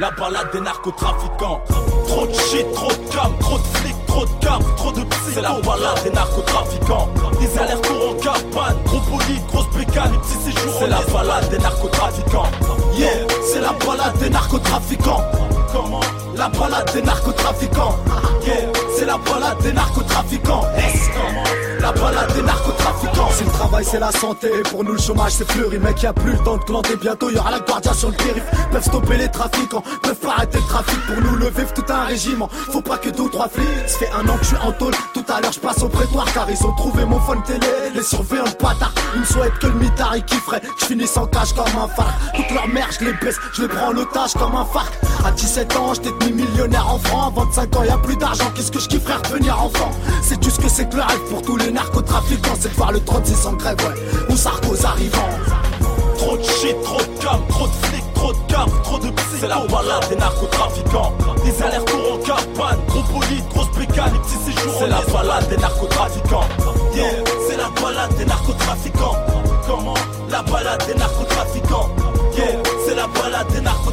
La 0.00 0.10
balade 0.10 0.50
des 0.52 0.60
narcotrafiquants. 0.60 1.62
Trop 2.06 2.26
de 2.26 2.34
shit, 2.34 2.72
trop 2.74 2.88
de 2.88 3.12
cam, 3.12 3.38
trop 3.38 3.58
de 3.58 3.64
flics, 3.78 3.93
trop 4.14 4.26
de 4.26 4.76
trop 4.76 4.92
de 4.92 5.00
psy. 5.00 5.32
C'est 5.34 5.42
la 5.42 5.52
balade 5.60 6.02
des 6.04 6.10
narcotrafiquants. 6.10 7.08
Des 7.40 7.58
allers-retours 7.58 8.10
en 8.10 8.14
cabane, 8.14 8.78
gros 8.84 9.00
bolide, 9.10 9.46
grosse 9.52 9.68
bécane, 9.76 10.12
les 10.12 10.18
petits 10.18 10.52
séjours. 10.52 10.74
C'est 10.78 10.88
la 10.88 11.00
balade 11.12 11.48
des 11.50 11.58
narcotrafiquants. 11.58 12.50
Yeah, 12.96 13.08
c'est 13.42 13.60
la 13.60 13.72
balade 13.72 14.16
des 14.18 14.30
narcotrafiquants. 14.30 15.22
Comment? 15.72 16.00
La 16.36 16.48
balade 16.48 16.90
des 16.92 17.02
narcotrafiquants. 17.02 17.96
Yeah, 18.46 18.70
c'est 18.96 19.06
la 19.06 19.18
balade 19.18 19.58
des 19.62 19.72
narcotrafiquants. 19.72 20.62
La 21.80 21.92
balade 21.92 22.32
des 22.34 22.42
narcotrafiquants. 22.42 23.30
Si 23.32 23.44
le 23.44 23.50
travail 23.50 23.84
c'est 23.84 23.98
la 23.98 24.12
santé, 24.12 24.48
pour 24.70 24.84
nous 24.84 24.92
le 24.92 24.98
chômage 24.98 25.32
c'est 25.32 25.50
fleuri, 25.50 25.78
mec 25.78 26.02
y 26.02 26.06
a 26.06 26.12
plus 26.12 26.32
le 26.32 26.38
temps 26.38 26.56
de 26.56 26.62
planter, 26.62 26.96
bientôt 26.96 27.30
y 27.30 27.36
aura 27.36 27.50
la 27.50 27.60
guardia 27.60 27.92
sur 27.92 28.08
le 28.10 28.14
périph', 28.14 28.50
peuvent 28.70 28.84
stopper 28.84 29.16
les 29.16 29.30
trafiquants, 29.30 29.82
peuvent 30.02 30.16
arrêter 30.26 30.58
le 30.58 30.64
trafic. 30.64 30.98
Pour 31.06 31.20
nous 31.22 31.36
lever 31.36 31.64
tout 31.74 31.84
un 31.92 32.04
régiment, 32.04 32.48
faut 32.72 32.80
pas 32.80 32.98
que 32.98 33.10
deux 33.10 33.24
ou 33.24 33.28
trois 33.28 33.48
flics, 33.48 33.66
ça 33.86 33.98
fait 33.98 34.10
un 34.12 34.28
an 34.28 34.36
que 34.38 34.44
je 34.44 34.48
suis 34.48 34.56
en 34.56 34.72
tôle, 34.72 34.94
tout 35.12 35.24
à 35.28 35.40
l'heure 35.40 35.52
je 35.52 35.60
passe 35.60 35.82
au 35.82 35.88
prétoire. 35.88 36.32
Car 36.32 36.48
ils 36.50 36.66
ont 36.66 36.72
trouvé 36.72 37.04
mon 37.04 37.20
phone 37.20 37.42
télé, 37.42 37.66
les 37.94 38.02
surveillants 38.02 38.44
de 38.44 38.62
bâtard, 38.62 38.92
ils 39.14 39.20
me 39.20 39.26
souhaitent 39.26 39.58
que 39.58 39.66
le 39.66 39.74
mitard 39.74 40.16
il 40.16 40.24
kifferait, 40.24 40.62
je 40.80 40.86
finisse 40.86 41.16
en 41.16 41.26
cage 41.26 41.52
comme 41.52 41.66
un 41.66 41.88
phare, 41.88 42.14
toute 42.34 42.50
leur 42.50 42.68
merde 42.68 42.90
je 42.98 43.04
les 43.06 43.12
baisse, 43.14 43.36
je 43.52 43.62
les 43.62 43.68
prends 43.68 43.88
en 43.88 43.96
otage 43.96 44.32
comme 44.34 44.54
un 44.54 44.64
phare, 44.64 44.90
à 45.24 45.30
17 45.32 45.76
ans 45.76 45.92
j'étais 45.94 46.10
devenu 46.20 46.44
millionnaire 46.44 46.88
en 46.90 46.98
francs, 46.98 47.32
à 47.36 47.40
25 47.40 47.76
ans 47.76 47.84
y 47.84 47.88
a 47.90 47.98
plus 47.98 48.16
d'argent, 48.16 48.50
qu'est-ce 48.54 48.72
que 48.72 48.80
je 48.84 48.88
kifferais 48.88 49.16
revenir 49.16 49.60
enfant, 49.62 49.90
c'est 50.22 50.38
tout 50.38 50.50
ce 50.50 50.60
que 50.60 50.68
c'est 50.68 50.88
que 50.88 50.96
le 50.96 51.02
rêve 51.02 51.20
pour 51.30 51.42
tous 51.42 51.56
les 51.56 51.70
narcotrafiquants, 51.70 52.56
c'est 52.60 52.70
de 52.70 52.74
voir 52.74 52.92
le 52.92 53.00
36 53.00 53.46
en 53.46 53.52
grève, 53.54 53.76
ouais, 53.78 54.24
ou 54.32 54.36
Sarkozy 54.36 54.84
arrivant. 54.84 55.28
Trop 56.18 56.36
de 56.36 56.42
shit, 56.42 56.76
trop 56.82 56.98
de 57.00 57.22
cam, 57.22 57.40
trop 57.48 57.66
de 57.66 57.72
flics, 57.86 58.14
trop 58.14 58.32
de 58.32 58.38
cap, 58.48 58.68
trop 58.82 58.98
de 58.98 59.10
psy. 59.10 59.36
C'est 59.40 59.48
la 59.48 59.60
balade 59.60 60.08
des 60.08 60.16
narcotrafiquants. 60.16 61.12
Des 61.44 61.62
allers-retours 61.62 62.14
en 62.14 62.18
cabane, 62.18 62.78
gros 62.88 63.02
bolide, 63.12 63.44
grosse 63.52 63.70
bécane, 63.76 64.12
les 64.12 64.18
petits 64.20 64.52
séjours. 64.52 64.74
C'est 64.78 64.88
la 64.88 65.00
balade 65.12 65.48
des 65.48 65.56
narcotrafiquants. 65.56 66.48
Yeah, 66.94 67.10
c'est 67.48 67.56
la 67.56 67.68
balade 67.80 68.16
des 68.16 68.24
narcotrafiquants. 68.24 69.16
Comment? 69.66 69.94
La 70.30 70.42
balade 70.42 70.86
des 70.86 70.94
narcotrafiquants. 70.94 71.90
Yeah, 72.36 72.62
c'est 72.86 72.94
la 72.94 73.06
balade 73.08 73.46
des 73.52 73.60
narcotrafiquants. 73.60 73.83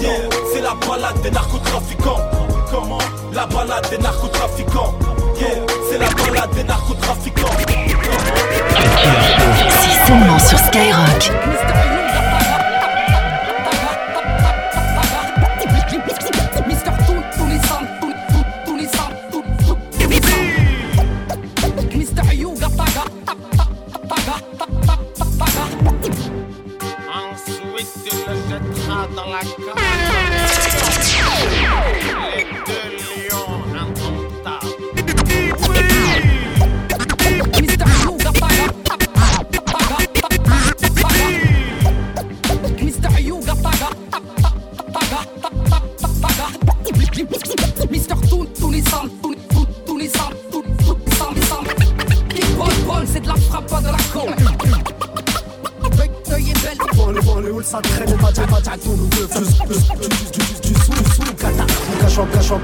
Yeah, 0.00 0.10
c'est 0.52 0.60
la 0.60 0.74
balade 0.86 1.20
des 1.22 1.30
narcotrafiquants. 1.30 2.20
Comment 2.70 2.98
La 3.32 3.46
balade 3.46 3.88
des 3.90 3.98
narcotrafiquants? 3.98 4.94
Yeah, 5.38 5.48
c'est 5.90 5.98
la 5.98 6.08
balade 6.08 6.50
des 6.54 6.64
narcotrafiquants. 6.64 7.56
C'est 9.68 10.06
seulement 10.06 10.38
sur 10.38 10.58
Skyrock. 10.58 11.73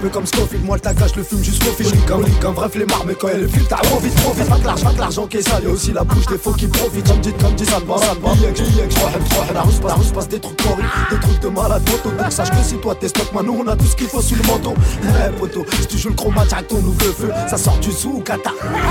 Peu 0.00 0.08
comme 0.08 0.26
Scofield. 0.26 0.64
Moi, 0.64 0.76
le 0.76 0.80
tagage, 0.80 1.14
le 1.16 1.22
fume 1.22 1.42
jusqu'au 1.42 1.70
fil. 1.72 1.86
Comme, 2.06 2.24
comme 2.40 2.54
vrai 2.54 2.68
flemmard, 2.68 3.04
mais 3.06 3.14
quand 3.14 3.28
elle 3.28 3.48
file, 3.48 3.66
t'as 3.68 3.76
trop 3.76 3.98
vite, 3.98 4.14
trop 4.16 4.32
vite. 4.32 4.48
Pas 4.48 4.56
que 4.56 4.66
l'argent, 4.66 4.84
pas 4.86 4.92
que 4.92 4.98
l'argent 4.98 5.26
qui 5.26 5.36
est 5.38 5.42
sale. 5.42 5.62
Y'a 5.64 5.70
aussi 5.70 5.92
la 5.92 6.04
bouche 6.04 6.26
des 6.26 6.38
faux 6.38 6.52
qui 6.52 6.66
profitent. 6.66 7.06
Comme 7.06 7.20
dit, 7.20 7.32
comme 7.34 7.54
dit, 7.54 7.66
ça 7.66 7.80
me 7.80 7.84
va, 7.84 7.98
ça 7.98 8.14
me 8.14 8.20
va. 8.20 8.30
La 9.54 9.62
rousse 9.62 9.78
passe, 9.78 9.88
la 9.90 9.94
rousse 9.94 10.12
passe 10.12 10.28
des 10.28 10.40
trucs 10.40 10.56
pourris, 10.56 10.82
des 11.10 11.18
trucs 11.18 11.40
de 11.40 11.48
malade 11.48 11.82
moto. 11.90 12.10
Donc, 12.10 12.32
sache 12.32 12.50
que 12.50 12.62
si 12.62 12.76
toi 12.76 12.94
t'es 12.94 13.08
stock, 13.08 13.32
man, 13.32 13.44
nous, 13.44 13.62
on 13.64 13.68
a 13.68 13.76
tout 13.76 13.84
ce 13.84 13.96
qu'il 13.96 14.06
faut 14.06 14.22
sous 14.22 14.36
le 14.36 14.42
manteau. 14.44 14.74
Eh, 15.02 15.38
poto, 15.38 15.64
si 15.80 15.86
tu 15.86 15.98
joues 15.98 16.10
le 16.10 16.14
chroma, 16.14 16.42
avec 16.42 16.68
ton 16.68 16.80
nouveau 16.80 17.12
feu, 17.12 17.30
ça 17.48 17.56
sort 17.56 17.78
du 17.78 17.92
sous, 17.92 18.20
cata. 18.20 18.50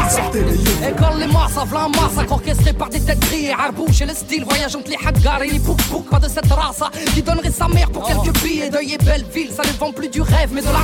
Sortez 0.09 0.43
les 0.43 0.55
yeux. 0.55 0.89
École 0.89 1.19
les 1.19 1.27
masses, 1.27 1.53
v'là 1.69 1.85
un 1.85 1.89
massacre 1.89 2.31
orchestré 2.31 2.73
par 2.73 2.89
des 2.89 2.99
têtes 2.99 3.19
grillées 3.19 3.53
Arbouche 3.53 4.01
et 4.01 4.05
le 4.05 4.13
style 4.13 4.43
voyage 4.43 4.75
entre 4.75 4.89
les 4.89 4.97
Haggari 5.05 5.49
et 5.49 5.53
les 5.53 5.59
Bouk 5.59 5.79
Pas 6.09 6.19
de 6.19 6.27
cette 6.27 6.51
race 6.51 6.83
qui 7.13 7.21
donnerait 7.21 7.51
sa 7.51 7.67
mère 7.67 7.89
pour 7.89 8.05
quelques 8.07 8.35
billets 8.41 8.69
Deuil 8.69 8.93
et 8.93 8.97
belle 8.97 9.25
ville, 9.33 9.51
ça 9.55 9.63
le 9.63 9.77
vend 9.77 9.91
plus 9.91 10.09
du 10.09 10.21
rêve 10.21 10.49
mais 10.53 10.61
de 10.61 10.67
la 10.67 10.83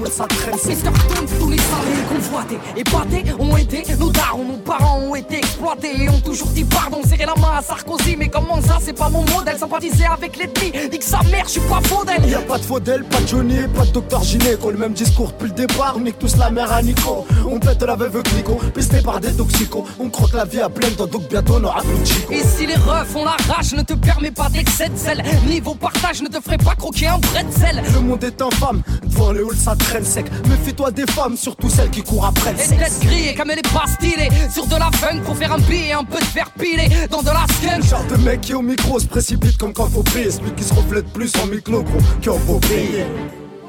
ça 0.08 0.26
traîne, 0.28 0.58
c'est 0.58 0.70
Mister 0.70 0.90
Toon, 0.90 1.26
tous 1.40 1.50
les 1.50 1.58
salés 1.58 2.04
convoités 2.10 2.60
et 2.76 2.84
battés 2.84 3.24
ont 3.40 3.58
été 3.58 3.84
nos 3.96 4.10
darons, 4.10 4.46
nos 4.46 4.58
parents 4.58 5.00
ont 5.00 5.16
été 5.16 5.38
exploités 5.38 6.04
et 6.04 6.10
ont 6.10 6.20
toujours 6.20 6.48
dit 6.50 6.64
pardon, 6.64 7.02
serrer 7.04 7.26
la 7.26 7.36
main 7.36 7.58
à 7.58 7.62
Sarkozy. 7.62 8.16
Mais 8.18 8.30
comment 8.30 8.62
ça, 8.62 8.78
c'est 8.82 8.94
pas 8.94 9.10
mon 9.10 9.24
modèle, 9.36 9.58
sympathiser 9.58 10.06
avec 10.06 10.38
l'ennemi, 10.38 10.90
dit 10.90 11.00
que 11.00 11.06
sa 11.06 11.22
mère, 11.24 11.46
je 11.46 11.52
suis 11.52 11.62
pas 11.62 11.82
faux 11.84 12.06
d'elle. 12.06 12.30
Y'a 12.30 12.40
pas 12.40 12.58
de 12.58 12.64
Faudel, 12.64 13.04
pas 13.06 13.20
de 13.22 13.28
Johnny, 13.28 13.56
pas 13.76 13.86
de 13.86 13.92
Docteur 13.92 14.24
Gynéco 14.24 14.72
Le 14.72 14.78
même 14.78 14.94
discours 14.94 15.32
depuis 15.32 15.50
le 15.50 15.56
départ, 15.56 15.96
on 15.98 16.02
nique 16.02 16.20
tous 16.20 16.36
la 16.38 16.50
mère 16.50 16.72
à 16.72 16.82
Nico 16.82 17.26
On 17.50 17.60
pète 17.60 17.82
la 17.82 17.96
veuve 17.96 18.22
Clico, 18.24 18.60
pisté 18.74 19.02
par 19.02 19.20
des 19.20 19.32
toxicos 19.34 19.84
On 20.00 20.10
croque 20.10 20.34
la 20.34 20.46
vie 20.46 20.62
à 20.62 20.70
pleine 20.70 20.94
dents, 20.96 21.08
donc 21.08 21.28
bientôt 21.30 21.56
on 21.58 21.64
aura 21.64 21.82
plus 21.82 22.06
chico 22.06 22.34
Et 22.34 22.44
si 22.44 22.66
les 22.66 22.76
refs 22.76 23.16
ont 23.16 23.26
la 23.26 23.38
rage, 23.54 23.74
ne 23.74 23.82
te 23.82 23.94
permet 23.94 24.32
pas 24.32 24.50
d'excès 24.50 24.90
de 24.90 24.98
sel. 24.98 25.24
Niveau 25.48 25.76
partage, 25.78 26.22
ne 26.22 26.28
te 26.28 26.42
ferait 26.42 26.58
pas 26.58 26.76
croquer 26.76 27.08
un 27.08 27.20
bretzel. 27.20 27.84
Le 27.94 28.00
monde 28.02 28.24
est 28.24 28.42
infâme, 28.42 28.82
devant 29.04 29.32
les 29.32 29.40
halls 29.42 29.56
ça 29.56 29.76
traîne 29.76 30.04
sec. 30.04 30.26
Méfie-toi 30.50 30.92
des 30.92 31.06
femmes, 31.08 31.38
surtout 31.38 31.70
celles 31.70 31.90
qui 31.90 32.02
courent 32.02 32.26
après 32.26 32.54
le 32.54 32.60
Et 32.60 32.64
sexe. 32.64 33.00
tête 33.00 33.08
grillée 33.08 33.36
comme 33.36 33.50
elle 33.52 33.60
est 33.60 33.74
pas 33.74 33.86
stylée. 33.88 34.30
Sur 34.52 34.66
de 34.68 34.76
la 34.76 34.90
funk 34.98 35.22
pour 35.26 35.38
faire 35.38 35.54
un 35.54 35.60
billet 35.60 35.88
et 35.90 35.94
un 35.94 36.04
peu 36.04 36.20
de 36.20 36.26
faire 36.26 36.50
piler 36.52 36.90
Dans 37.10 37.22
de 37.22 37.30
la 37.30 37.46
skunk. 37.48 37.84
Genre 37.84 38.06
de 38.06 38.18
mec 38.24 38.42
qui 38.42 38.54
au 38.54 38.62
micro 38.62 39.00
se 39.00 39.06
précipite 39.08 39.58
comme 39.58 39.74
quand 39.74 39.88
faut 39.88 40.04
prier. 40.04 40.32
Celui 40.32 40.52
qui 40.52 40.64
se 40.64 40.74
reflète 40.74 41.08
plus 41.14 41.32
en 41.42 41.48
micro 41.48 41.84
gros 41.84 42.00
qu'en 42.24 42.38
faut 42.40 42.60
prier 42.60 43.06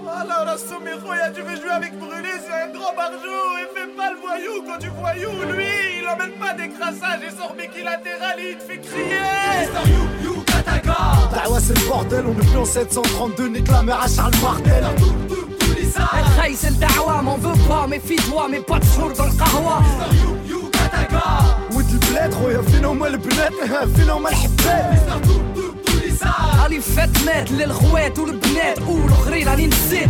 Alors 0.06 0.58
son 0.58 0.80
micro, 0.80 1.14
y'a 1.14 1.30
veux 1.30 1.56
jouer 1.56 1.70
avec 1.70 1.98
Brûlé, 1.98 2.28
c'est 2.44 2.52
un 2.52 2.72
grand 2.72 2.94
barjou. 2.94 3.38
Et 3.60 3.78
fais 3.78 3.86
pas 3.96 4.10
le 4.12 4.18
voyou 4.20 4.62
quand 4.66 4.78
tu 4.78 4.88
voyou 4.98 5.30
Lui, 5.54 6.00
il 6.00 6.08
emmène 6.08 6.38
pas 6.38 6.54
des 6.54 6.68
crassages. 6.68 7.20
Et 7.26 7.36
sort 7.36 7.54
bilatéral, 7.54 8.36
il 8.38 8.56
te 8.56 8.62
fait 8.64 8.78
crier 8.78 9.18
You, 10.67 10.67
you, 10.67 10.67
Kataga 10.67 10.95
Ah 10.97 11.49
ouais 11.51 11.59
c'est 11.59 11.77
le 11.77 11.87
bordel, 11.87 12.25
on 12.27 12.31
est 12.41 12.45
plus 12.45 12.57
en 12.57 12.65
732 12.65 13.47
Nique 13.49 13.67
la 13.69 13.83
mère 13.83 14.01
à 14.01 14.07
Charles 14.07 14.33
Martel 14.41 14.85
Hey, 16.43 16.55
c'est 16.55 16.71
le 16.71 16.75
dawa, 16.75 17.21
m'en 17.21 17.37
veux 17.37 17.57
pas, 17.67 17.85
méfie-toi, 17.87 18.47
mais 18.49 18.59
pas 18.59 18.79
de 18.79 18.85
sourd 18.85 19.11
dans 19.15 19.25
le 19.25 19.31
kahwa. 19.31 19.81
You, 20.23 20.37
you, 20.55 20.69
Kataga 20.71 21.23
ود 21.75 21.85
البلاد 21.89 22.33
خويا 22.33 22.61
فينا 22.61 22.87
هما 22.87 23.07
البنات 23.07 23.53
فينا 23.95 24.13
هما 24.13 24.29
الحبات 24.29 24.99
راني 26.63 26.79
فات 26.79 27.09
مات 27.25 27.51
للخوات 27.51 28.19
والبنات 28.19 28.79
والاخرين 28.87 29.47
راني 29.47 29.67
نسيت 29.67 30.09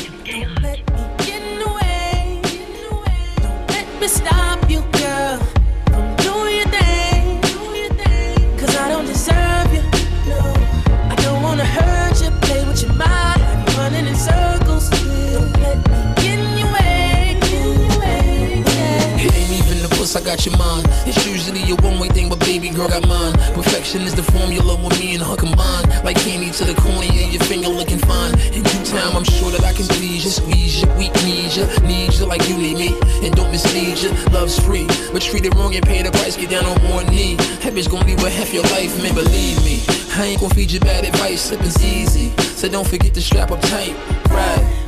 Got 20.31 20.45
your 20.45 20.57
mind. 20.57 20.87
It's 21.05 21.27
usually 21.27 21.59
a 21.71 21.75
one 21.83 21.99
way 21.99 22.07
thing, 22.07 22.29
but 22.29 22.39
baby 22.39 22.69
girl 22.69 22.87
got 22.87 23.05
mine. 23.05 23.33
Perfection 23.51 24.01
is 24.03 24.15
the 24.15 24.23
formula 24.23 24.79
with 24.81 24.97
me 24.97 25.15
and 25.15 25.23
her 25.23 25.35
combined. 25.35 25.89
Like 26.05 26.15
candy 26.23 26.51
to 26.51 26.63
the 26.63 26.73
corner, 26.79 27.03
yeah, 27.03 27.27
your 27.27 27.43
finger 27.43 27.67
looking 27.67 27.99
fine. 27.99 28.39
In 28.55 28.63
due 28.63 28.85
time, 28.85 29.17
I'm 29.17 29.25
sure 29.25 29.51
that 29.51 29.63
I 29.65 29.73
can 29.73 29.87
please 29.87 30.23
you, 30.23 30.31
squeeze 30.31 30.81
you, 30.81 30.87
weak 30.95 31.13
need 31.27 31.51
you, 31.51 31.67
need 31.83 32.13
you 32.13 32.25
like 32.25 32.47
you 32.47 32.55
need 32.55 32.77
me. 32.77 32.95
And 33.27 33.35
don't 33.35 33.51
mislead 33.51 33.97
you, 33.99 34.11
love's 34.31 34.57
free. 34.57 34.87
But 35.11 35.21
treat 35.21 35.43
it 35.45 35.53
wrong 35.55 35.75
and 35.75 35.85
pay 35.85 36.01
the 36.01 36.11
price, 36.11 36.37
get 36.37 36.49
down 36.49 36.63
on 36.63 36.79
one 36.89 37.07
knee. 37.07 37.35
That 37.67 37.73
bitch 37.73 37.91
gon' 37.91 38.05
be 38.05 38.15
with 38.15 38.31
half 38.31 38.53
your 38.53 38.63
life, 38.71 38.95
man, 39.03 39.13
believe 39.13 39.59
me. 39.65 39.83
I 40.15 40.31
ain't 40.31 40.39
gon' 40.39 40.51
feed 40.51 40.71
you 40.71 40.79
bad 40.79 41.03
advice, 41.03 41.41
slipping's 41.41 41.83
easy. 41.83 42.31
So 42.55 42.69
don't 42.69 42.87
forget 42.87 43.13
to 43.15 43.21
strap 43.21 43.51
up 43.51 43.59
tight, 43.61 43.95
right? 44.29 44.80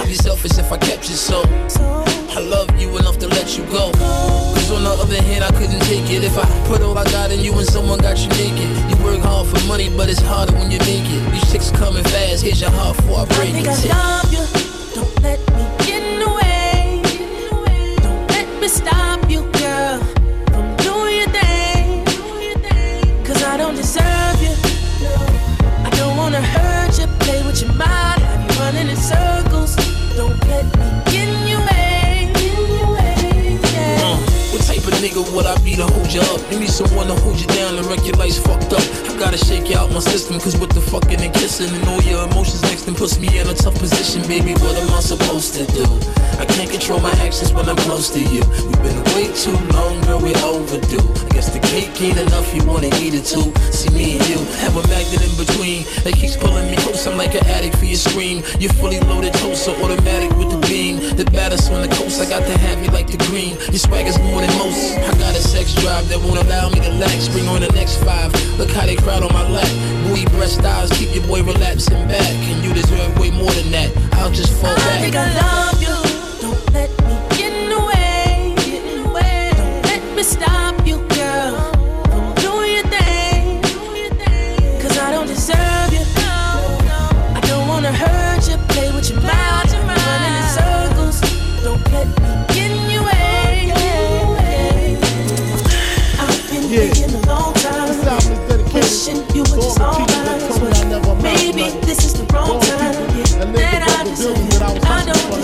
I'd 0.00 0.06
be 0.08 0.14
selfish 0.14 0.58
if 0.58 0.72
I 0.72 0.78
kept 0.78 1.08
you 1.08 1.14
so. 1.16 1.42
I 2.32 2.40
love 2.40 2.68
you 2.80 2.96
enough 2.98 3.18
to 3.18 3.28
let 3.28 3.58
you 3.58 3.64
go. 3.66 3.92
Cause 3.92 4.70
on 4.72 4.84
the 4.84 4.90
other 4.90 5.20
hand, 5.22 5.44
I 5.44 5.50
couldn't 5.50 5.80
take 5.80 6.10
it 6.10 6.24
if 6.24 6.38
I 6.38 6.44
put 6.66 6.80
all 6.80 6.96
I 6.96 7.04
got 7.04 7.30
in 7.30 7.40
you 7.40 7.52
and 7.58 7.66
someone 7.66 7.98
got 7.98 8.18
you 8.18 8.28
naked. 8.30 8.68
You 8.90 8.96
work 9.04 9.20
hard 9.20 9.48
for 9.48 9.60
money, 9.66 9.90
but 9.94 10.08
it's 10.08 10.20
harder 10.20 10.52
when 10.54 10.70
you 10.70 10.78
make 10.80 11.04
it. 11.04 11.32
These 11.32 11.52
chicks 11.52 11.70
coming 11.70 12.04
fast, 12.04 12.42
here's 12.42 12.60
your 12.60 12.70
heart 12.70 12.96
before 12.96 13.18
I 13.18 13.22
I 13.22 13.26
break 13.36 13.52
think 13.52 13.66
it. 13.68 13.90
I 13.92 14.22
love 14.22 14.32
you. 14.32 14.44
Don't 14.94 15.22
let 15.22 15.38
me 15.54 15.64
get 15.84 16.02
in 16.02 16.18
the 16.20 16.30
way. 16.38 17.02
Don't 18.02 18.26
let 18.30 18.48
me 18.60 18.68
stop 18.68 19.28
you, 19.30 19.42
girl, 19.60 19.98
from 20.54 20.76
doing 20.78 21.16
your 21.20 21.28
thing. 21.28 22.04
Cause 23.24 23.42
I 23.42 23.56
don't 23.58 23.74
deserve 23.74 24.38
you. 24.40 24.54
I 25.84 25.90
don't 25.96 26.16
wanna 26.16 26.40
hurt 26.40 26.98
you, 26.98 27.06
play 27.24 27.42
with 27.44 27.60
your 27.60 27.72
mind, 27.74 28.22
have 28.22 28.40
you 28.50 28.60
running 28.60 28.88
in 28.88 28.96
circles. 28.96 29.79
Don't 30.16 30.48
let 30.48 30.78
me 30.78 30.99
nigga 35.00 35.24
would 35.34 35.46
I 35.46 35.56
be 35.64 35.76
to 35.76 35.86
hold 35.86 36.12
you 36.12 36.20
up? 36.20 36.40
You 36.52 36.60
need 36.60 36.68
someone 36.68 37.06
to 37.08 37.16
hold 37.24 37.40
you 37.40 37.46
down 37.48 37.76
and 37.76 37.86
wreck 37.86 38.04
your 38.04 38.16
life's 38.16 38.38
fucked 38.38 38.72
up. 38.72 38.84
I 39.08 39.16
gotta 39.18 39.38
shake 39.38 39.68
you 39.70 39.76
out 39.76 39.90
my 39.90 40.00
system, 40.00 40.38
cause 40.38 40.56
with 40.60 40.70
the 40.70 40.80
fucking 40.80 41.20
and 41.20 41.32
kissing 41.32 41.72
and 41.72 41.88
all 41.88 42.02
your 42.02 42.28
emotions 42.28 42.62
next 42.62 42.86
and 42.86 42.96
puts 42.96 43.18
me 43.18 43.28
in 43.38 43.48
a 43.48 43.54
tough 43.54 43.74
position, 43.80 44.20
baby. 44.28 44.52
What 44.60 44.76
am 44.76 44.92
I 44.92 45.00
supposed 45.00 45.54
to 45.56 45.64
do? 45.72 45.88
I 46.38 46.44
can't 46.44 46.70
control 46.70 47.00
my 47.00 47.12
actions 47.24 47.52
when 47.52 47.68
I'm 47.68 47.76
close 47.88 48.10
to 48.10 48.20
you. 48.20 48.44
We've 48.68 48.82
been 48.84 49.00
way 49.16 49.32
too 49.32 49.56
long, 49.72 50.00
girl, 50.04 50.20
we 50.20 50.34
overdue. 50.44 51.00
I 51.00 51.28
guess 51.32 51.48
the 51.48 51.60
cake 51.60 51.96
ain't 52.00 52.18
enough, 52.18 52.52
you 52.54 52.64
wanna 52.64 52.92
eat 53.00 53.14
it 53.16 53.24
too. 53.24 53.48
See 53.72 53.90
me 53.96 54.20
and 54.20 54.28
you 54.28 54.38
have 54.60 54.76
a 54.76 54.84
magnet 54.88 55.24
in 55.24 55.32
between 55.40 55.84
that 56.04 56.12
keeps 56.12 56.36
pulling 56.36 56.70
me 56.70 56.76
close. 56.76 57.06
I'm 57.06 57.16
like 57.16 57.34
an 57.34 57.46
addict 57.46 57.76
for 57.76 57.86
your 57.86 57.96
scream. 57.96 58.42
You're 58.58 58.72
fully 58.74 59.00
loaded, 59.00 59.34
so 59.56 59.72
automatic 59.82 60.30
with 60.36 60.50
the 60.50 60.60
beam. 60.68 60.96
The 61.16 61.24
baddest 61.24 61.70
on 61.72 61.82
the 61.82 61.88
coast, 61.88 62.20
I 62.20 62.28
got 62.28 62.44
to 62.46 62.58
have 62.58 62.84
you 62.84 62.90
like 62.90 63.06
the 63.06 63.18
green. 63.28 63.56
Your 63.72 63.80
swagger's 63.80 64.18
more 64.18 64.40
than 64.40 64.52
most. 64.58 64.89
I 64.98 65.12
got 65.18 65.34
a 65.36 65.40
sex 65.42 65.74
drive 65.74 66.08
that 66.08 66.18
won't 66.18 66.38
allow 66.38 66.68
me 66.70 66.80
to 66.80 66.90
lax. 66.94 67.28
Bring 67.28 67.46
on 67.48 67.60
the 67.60 67.72
next 67.72 67.96
five. 68.04 68.32
Look 68.58 68.70
how 68.70 68.86
they 68.86 68.96
crowd 68.96 69.22
on 69.22 69.32
my 69.32 69.48
lap. 69.48 69.68
Buoy 70.06 70.24
breast 70.26 70.62
eyes, 70.64 70.90
keep 70.92 71.14
your 71.14 71.26
boy 71.26 71.42
relapsing 71.42 72.06
back. 72.08 72.34
And 72.50 72.64
you 72.64 72.72
deserve 72.74 73.18
way 73.18 73.30
more 73.30 73.50
than 73.52 73.70
that. 73.72 73.90
I'll 74.14 74.30
just 74.30 74.52
fall 74.60 74.70
I 74.70 74.76
back. 74.76 75.00
think 75.02 75.16
I 75.16 75.28
love 75.34 75.80
you. 75.80 75.96
Don't 76.42 76.72
let 76.74 76.90
me 77.04 77.36
get 77.36 77.52
in 77.52 77.68
the 77.70 77.80
way. 77.80 78.54
Get 78.56 78.84
in 78.84 79.02
the 79.04 79.08
way. 79.10 79.52
Don't 79.56 79.82
let 79.84 80.16
me 80.16 80.22
stop 80.22 80.79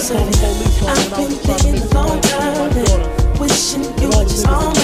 I've 0.09 1.11
been 1.17 1.33
thinking 1.33 1.91
long 1.91 2.21
time, 2.21 3.41
wishing 3.41 3.83
you 4.01 4.07
were 4.07 4.23
just 4.23 4.47
all 4.47 4.73
mine. 4.73 4.75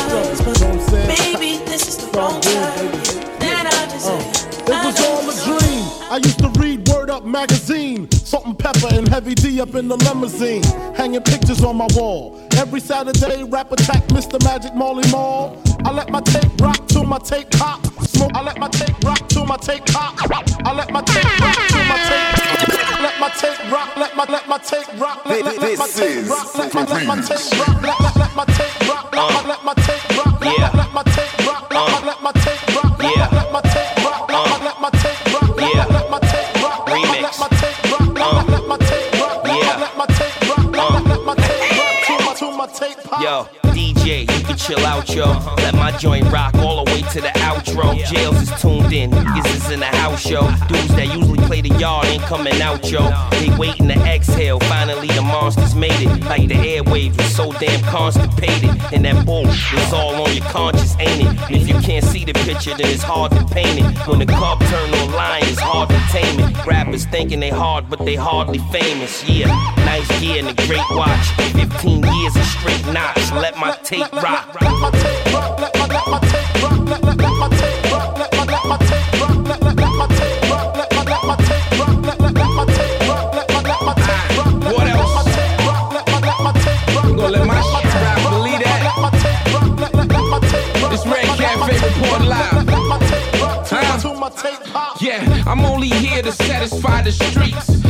But 4.64 4.66
it. 4.66 4.84
Was 4.84 5.00
all 5.06 5.30
a 5.30 5.32
dream. 5.44 5.84
I 6.10 6.16
used 6.16 6.40
to 6.40 6.48
read 6.58 6.88
Word 6.88 7.08
Up 7.08 7.24
magazine. 7.24 8.10
Salt-n-Pepa 8.10 8.98
and 8.98 9.06
heavy 9.06 9.36
D 9.36 9.60
up 9.60 9.76
in 9.76 9.86
the 9.86 9.96
limousine. 9.96 10.64
Hanging 10.96 11.22
pictures 11.22 11.62
on 11.62 11.76
my 11.76 11.86
wall. 11.94 12.40
Every 12.56 12.80
Saturday, 12.80 13.44
rap 13.44 13.70
attack 13.70 14.02
Mr. 14.08 14.42
Magic 14.42 14.74
Marley 14.74 15.08
Marl. 15.12 15.56
I 15.84 15.92
let 15.92 16.10
my 16.10 16.20
tape 16.20 16.60
rock 16.60 16.88
till 16.88 17.04
my 17.04 17.18
tape 17.18 17.48
pop. 17.52 17.86
Smoke. 18.08 18.32
I 18.34 18.42
let 18.42 18.58
my 18.58 18.68
tape 18.68 18.98
rock 19.04 19.28
till 19.28 19.46
my 19.46 19.56
tape 19.56 19.86
pop. 19.86 20.16
I 20.66 20.72
let 20.74 20.90
my 20.90 21.02
tape 21.02 21.40
rock 21.40 21.68
till 21.68 21.84
my 21.84 21.96
tape. 22.08 22.71
Let 23.02 23.18
my 23.18 23.28
tape 23.30 23.58
rock. 23.72 23.96
Let 23.96 24.14
my 24.16 24.24
let 24.30 24.46
my 24.46 24.58
tape 24.58 24.86
rock. 25.00 25.26
Let, 25.26 25.44
let, 25.44 25.58
let 25.58 25.78
my 25.78 25.86
tape 25.88 26.28
rock. 26.30 26.54
Let 26.54 26.72
my 26.72 26.84
let 26.84 27.06
my 27.06 27.16
tape 27.16 27.58
rock. 27.58 27.82
Let, 27.82 28.00
let, 28.00 28.16
let 28.16 28.34
my 28.36 28.44
tape 28.44 28.88
rock. 28.88 29.12
Let 29.12 29.26
my 29.32 29.42
uh, 29.42 29.48
let 29.48 29.64
my 29.64 29.74
tape 29.74 30.14
rock. 30.14 30.40
Let 30.44 30.62
my 30.62 30.70
let 30.78 30.92
my 30.94 31.02
tape 31.02 31.46
rock. 31.46 31.72
Let 31.72 31.90
my 31.90 31.98
uh, 31.98 32.06
let 32.06 32.22
my 32.22 32.32
tape 32.32 32.76
rock. 32.76 33.02
Let 33.02 33.16
my 33.18 33.36
let 33.36 33.52
my 33.52 33.71
chill 44.72 44.86
out, 44.86 45.14
yo. 45.14 45.26
Let 45.56 45.74
my 45.74 45.90
joint 45.98 46.30
rock 46.32 46.54
all 46.56 46.84
the 46.84 46.90
way 46.90 47.02
to 47.02 47.20
the 47.20 47.28
outro. 47.48 47.96
Jails 48.06 48.42
is 48.42 48.60
tuned 48.60 48.92
in, 48.92 49.10
niggas 49.10 49.56
is 49.56 49.70
in 49.70 49.80
the 49.80 49.86
house, 49.86 50.28
yo. 50.28 50.42
Dudes 50.68 50.94
that 50.96 51.14
usually 51.14 51.44
play 51.46 51.60
the 51.60 51.74
yard 51.78 52.06
ain't 52.06 52.22
coming 52.22 52.60
out, 52.62 52.90
yo. 52.90 53.10
They 53.32 53.54
waiting 53.56 53.88
to 53.88 53.94
exhale. 53.94 54.60
Finally, 54.60 55.08
the 55.08 55.21
monsters 55.42 55.74
made 55.74 56.00
it. 56.06 56.24
Like 56.24 56.46
the 56.46 56.54
airwaves 56.54 57.16
was 57.16 57.34
so 57.34 57.52
damn 57.52 57.80
constipated. 57.82 58.70
And 58.92 59.04
that 59.04 59.26
bull 59.26 59.48
is 59.48 59.92
all 59.92 60.14
on 60.22 60.32
your 60.32 60.44
conscience, 60.44 60.94
ain't 61.00 61.20
it? 61.26 61.32
And 61.46 61.56
if 61.56 61.66
you 61.68 61.78
can't 61.80 62.04
see 62.04 62.24
the 62.24 62.32
picture, 62.32 62.74
then 62.76 62.88
it's 62.94 63.02
hard 63.02 63.32
to 63.32 63.44
paint 63.46 63.80
it. 63.80 63.86
When 64.06 64.20
the 64.20 64.26
cub 64.26 64.60
turn 64.60 64.90
online, 65.02 65.42
it's 65.50 65.58
hard 65.58 65.88
to 65.88 66.00
tame 66.14 66.38
it. 66.38 66.66
Rappers 66.66 67.06
thinking 67.06 67.40
they 67.40 67.50
hard, 67.50 67.90
but 67.90 67.98
they 68.04 68.14
hardly 68.14 68.60
famous. 68.70 69.12
Yeah, 69.28 69.48
nice 69.90 70.08
gear 70.20 70.38
and 70.38 70.48
a 70.56 70.66
great 70.66 70.88
watch. 70.90 71.26
15 71.58 72.04
years 72.14 72.36
of 72.36 72.44
straight 72.44 72.86
knots. 72.94 73.32
Let 73.32 73.56
my 73.58 73.72
tape 73.82 74.12
rock. 74.12 74.46
Let 74.60 74.74
my 74.84 74.90
tape 75.02 75.34
rock. 75.34 75.60
Let 75.60 76.06
my 76.12 76.20
tape 76.30 76.62
rock. 76.62 76.78
Let 76.88 77.34
my 77.42 77.48
tape 77.48 77.92
rock. 77.92 78.31
I'm 95.46 95.60
only 95.64 95.88
here 95.88 96.22
to 96.22 96.32
satisfy 96.32 97.02
the 97.02 97.12
streets. 97.12 97.81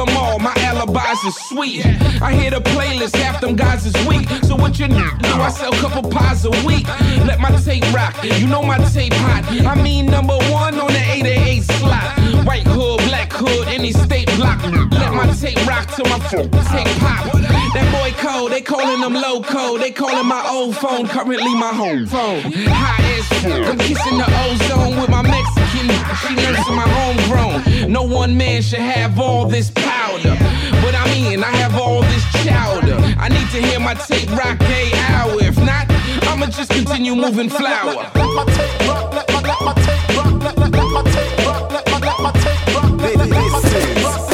Them 0.00 0.16
all, 0.16 0.38
my 0.38 0.54
alibis 0.56 1.22
is 1.24 1.36
sweet. 1.36 1.84
I 2.22 2.32
hear 2.32 2.50
the 2.50 2.62
playlist, 2.62 3.14
half 3.16 3.38
them 3.38 3.54
guys 3.54 3.84
is 3.84 3.94
weak. 4.06 4.30
So 4.44 4.56
what 4.56 4.78
you 4.78 4.88
do? 4.88 4.94
I 4.96 5.50
sell 5.50 5.74
a 5.74 5.76
couple 5.76 6.10
pies 6.10 6.46
a 6.46 6.50
week. 6.64 6.88
Let 7.26 7.38
my 7.38 7.50
tape 7.50 7.84
rock, 7.92 8.16
you 8.24 8.46
know 8.46 8.62
my 8.62 8.78
tape 8.78 9.12
hot. 9.12 9.44
I 9.66 9.74
mean 9.82 10.06
number 10.06 10.38
one 10.48 10.80
on 10.80 10.86
the 10.86 11.04
888 11.04 11.60
slot. 11.64 12.46
White 12.46 12.66
hood, 12.66 13.00
black 13.08 13.30
hood, 13.30 13.68
any 13.68 13.92
state 13.92 14.34
block. 14.36 14.62
Let 14.64 15.12
my 15.12 15.30
tape 15.34 15.60
rock 15.66 15.86
till 15.94 16.06
my 16.06 16.18
tape 16.30 16.50
pop. 16.50 17.30
That 17.74 17.86
boy 17.92 18.16
cold, 18.18 18.52
they 18.52 18.62
calling 18.62 19.02
them 19.02 19.12
loco. 19.12 19.76
They 19.76 19.90
calling 19.90 20.26
my 20.26 20.42
old 20.48 20.78
phone, 20.78 21.08
currently 21.08 21.54
my 21.54 21.74
home 21.74 22.06
phone. 22.06 22.40
High 22.42 23.18
as 23.18 23.26
fuck. 23.42 23.68
I'm 23.68 23.78
kissing 23.78 24.16
the 24.16 24.26
ozone 24.48 24.98
with 24.98 25.10
my 25.10 25.20
Mexican. 25.20 25.90
She 26.24 26.34
nursing 26.36 26.74
my 26.74 26.88
homegrown. 26.88 27.92
No 27.92 28.02
one 28.02 28.36
man 28.36 28.62
should 28.62 28.80
have 28.80 29.20
all 29.20 29.46
this 29.46 29.70
powder. 29.90 30.36
But 30.82 30.94
I 30.94 31.04
mean, 31.12 31.42
I 31.42 31.52
have 31.62 31.74
all 31.76 32.02
this 32.02 32.24
chowder. 32.44 32.98
I 33.18 33.28
need 33.28 33.48
to 33.54 33.60
hear 33.66 33.80
my 33.80 33.94
tape 33.94 34.30
rock 34.30 34.58
a 34.62 34.82
hour. 35.12 35.36
If 35.50 35.56
not, 35.58 35.86
I'ma 36.28 36.46
just 36.46 36.70
continue 36.70 37.14
moving 37.14 37.50
flower. 37.50 37.94
Let 38.14 38.30
my 38.38 38.44
tape 38.56 38.88
rock. 38.88 39.14
Let 39.16 39.26
my 39.32 39.40
let 39.50 39.60
my 39.66 39.74
tape 39.86 40.16
rock. 40.16 40.34
Let 40.44 40.56
let 40.58 40.70
let 40.78 40.88
my 40.96 41.02
tape 41.14 41.46
rock. 41.46 41.62
Let 41.74 41.84
my 41.90 41.98
let 42.06 42.18
my 42.24 42.30
tape 42.42 42.66
rock. 42.74 43.00
Let 43.02 43.30
let 43.32 43.50
my 43.52 43.60
tape 43.70 44.02
rock. 44.04 44.30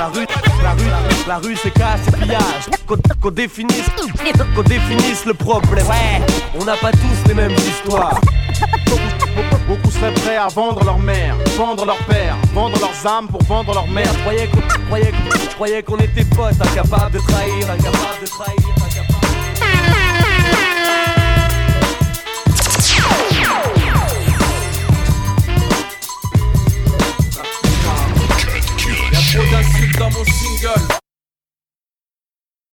La 0.00 0.08
rue, 0.08 0.26
la 0.62 0.72
rue, 0.72 0.90
la 1.28 1.38
rue, 1.38 1.56
c'est. 1.56 1.69
Qu'on 3.30 3.34
définisse, 3.36 3.86
qu'on 4.56 4.62
définisse 4.64 5.24
le 5.24 5.34
problème. 5.34 5.86
Ouais, 5.86 6.20
on 6.60 6.64
n'a 6.64 6.76
pas 6.76 6.90
tous 6.90 7.28
les 7.28 7.34
mêmes 7.34 7.52
histoires. 7.52 8.20
Beaucoup, 9.68 9.88
seraient 9.92 10.12
prêts 10.14 10.36
à 10.36 10.48
vendre 10.48 10.82
leur 10.84 10.98
mère, 10.98 11.36
vendre 11.56 11.84
leur 11.86 11.98
père, 11.98 12.34
vendre 12.52 12.76
leurs 12.80 13.06
âmes 13.06 13.28
pour 13.28 13.40
vendre 13.44 13.72
leur 13.72 13.86
mère. 13.86 14.12
Je 14.12 14.18
croyais 14.18 14.48
qu'on 14.48 14.60
croyais 14.86 15.12
qu'on- 15.12 15.38
je 15.48 15.54
croyais 15.54 15.82
qu'on 15.84 15.98
était 15.98 16.24
potes, 16.24 16.60
incapables 16.60 17.12
de 17.12 17.18
trahir, 17.20 17.70
incapables 17.70 18.20
de 18.20 18.26
trahir. 18.26 18.69